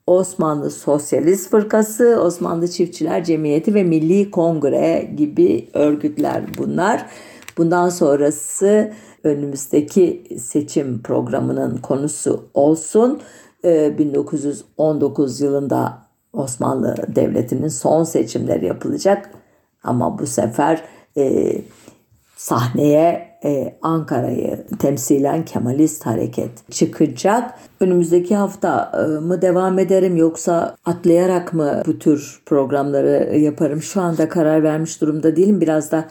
Osmanlı 0.06 0.70
Sosyalist 0.70 1.50
Fırkası, 1.50 2.20
Osmanlı 2.22 2.68
Çiftçiler 2.68 3.24
Cemiyeti 3.24 3.74
ve 3.74 3.84
Milli 3.84 4.30
Kongre 4.30 5.10
gibi 5.16 5.68
örgütler 5.74 6.42
bunlar. 6.58 7.06
Bundan 7.58 7.88
sonrası 7.88 8.92
önümüzdeki 9.24 10.24
seçim 10.38 11.02
programının 11.02 11.76
konusu 11.76 12.44
olsun. 12.54 13.20
1919 13.64 15.40
ee, 15.40 15.44
yılında 15.44 16.05
Osmanlı 16.36 16.96
Devleti'nin 17.08 17.68
son 17.68 18.04
seçimleri 18.04 18.66
yapılacak. 18.66 19.30
Ama 19.84 20.18
bu 20.18 20.26
sefer 20.26 20.82
e, 21.16 21.52
sahneye 22.36 23.36
e, 23.44 23.74
Ankara'yı 23.82 24.66
temsilen 24.78 25.44
Kemalist 25.44 26.06
hareket 26.06 26.70
çıkacak. 26.70 27.54
Önümüzdeki 27.80 28.36
hafta 28.36 28.92
e, 28.94 29.20
mı 29.20 29.42
devam 29.42 29.78
ederim 29.78 30.16
yoksa 30.16 30.76
atlayarak 30.84 31.54
mı 31.54 31.82
bu 31.86 31.98
tür 31.98 32.42
programları 32.46 33.38
yaparım? 33.38 33.82
Şu 33.82 34.00
anda 34.00 34.28
karar 34.28 34.62
vermiş 34.62 35.00
durumda 35.00 35.36
değilim. 35.36 35.60
Biraz 35.60 35.92
da 35.92 36.08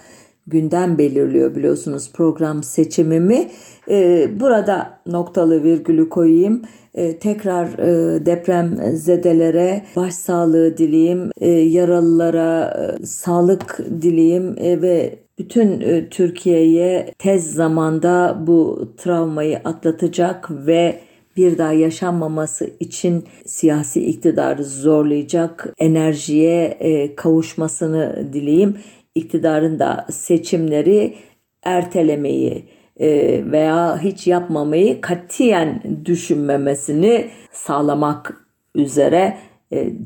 gündem 0.47 0.97
belirliyor 0.97 1.55
biliyorsunuz 1.55 2.11
program 2.13 2.63
seçimimi. 2.63 3.47
E, 3.89 4.27
burada 4.39 4.99
noktalı 5.05 5.63
virgülü 5.63 6.09
koyayım. 6.09 6.61
E, 6.93 7.17
tekrar 7.19 7.65
e, 7.65 8.25
deprem 8.25 8.77
zedelere 8.93 9.85
başsağlığı 9.95 10.77
dileyim, 10.77 11.31
e, 11.37 11.49
yaralılara 11.49 12.77
e, 13.01 13.05
sağlık 13.05 13.79
dileyim 14.01 14.55
e, 14.57 14.81
ve 14.81 15.19
bütün 15.39 15.81
e, 15.81 16.09
Türkiye'ye 16.09 17.13
tez 17.19 17.53
zamanda 17.53 18.43
bu 18.47 18.89
travmayı 18.97 19.57
atlatacak 19.57 20.67
ve 20.67 20.99
bir 21.37 21.57
daha 21.57 21.73
yaşanmaması 21.73 22.69
için 22.79 23.23
siyasi 23.45 24.05
iktidarı 24.05 24.63
zorlayacak 24.63 25.73
enerjiye 25.77 26.63
e, 26.65 27.15
kavuşmasını 27.15 28.29
dileyim. 28.33 28.77
İktidarın 29.15 29.79
da 29.79 30.05
seçimleri 30.11 31.15
ertelemeyi 31.63 32.65
e, 32.97 33.41
veya 33.51 33.99
hiç 34.01 34.27
yapmamayı 34.27 35.01
katiyen 35.01 35.83
düşünmemesini 36.05 37.27
sağlamak 37.51 38.47
üzere 38.75 39.37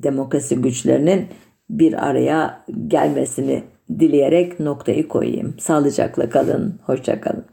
demokrasi 0.03 0.55
güçlerinin 0.55 1.27
bir 1.69 2.07
araya 2.07 2.65
gelmesini 2.87 3.63
dileyerek 3.99 4.59
noktayı 4.59 5.07
koyayım. 5.07 5.55
Sağlıcakla 5.59 6.29
kalın, 6.29 6.79
hoşça 6.85 7.21
kalın. 7.21 7.45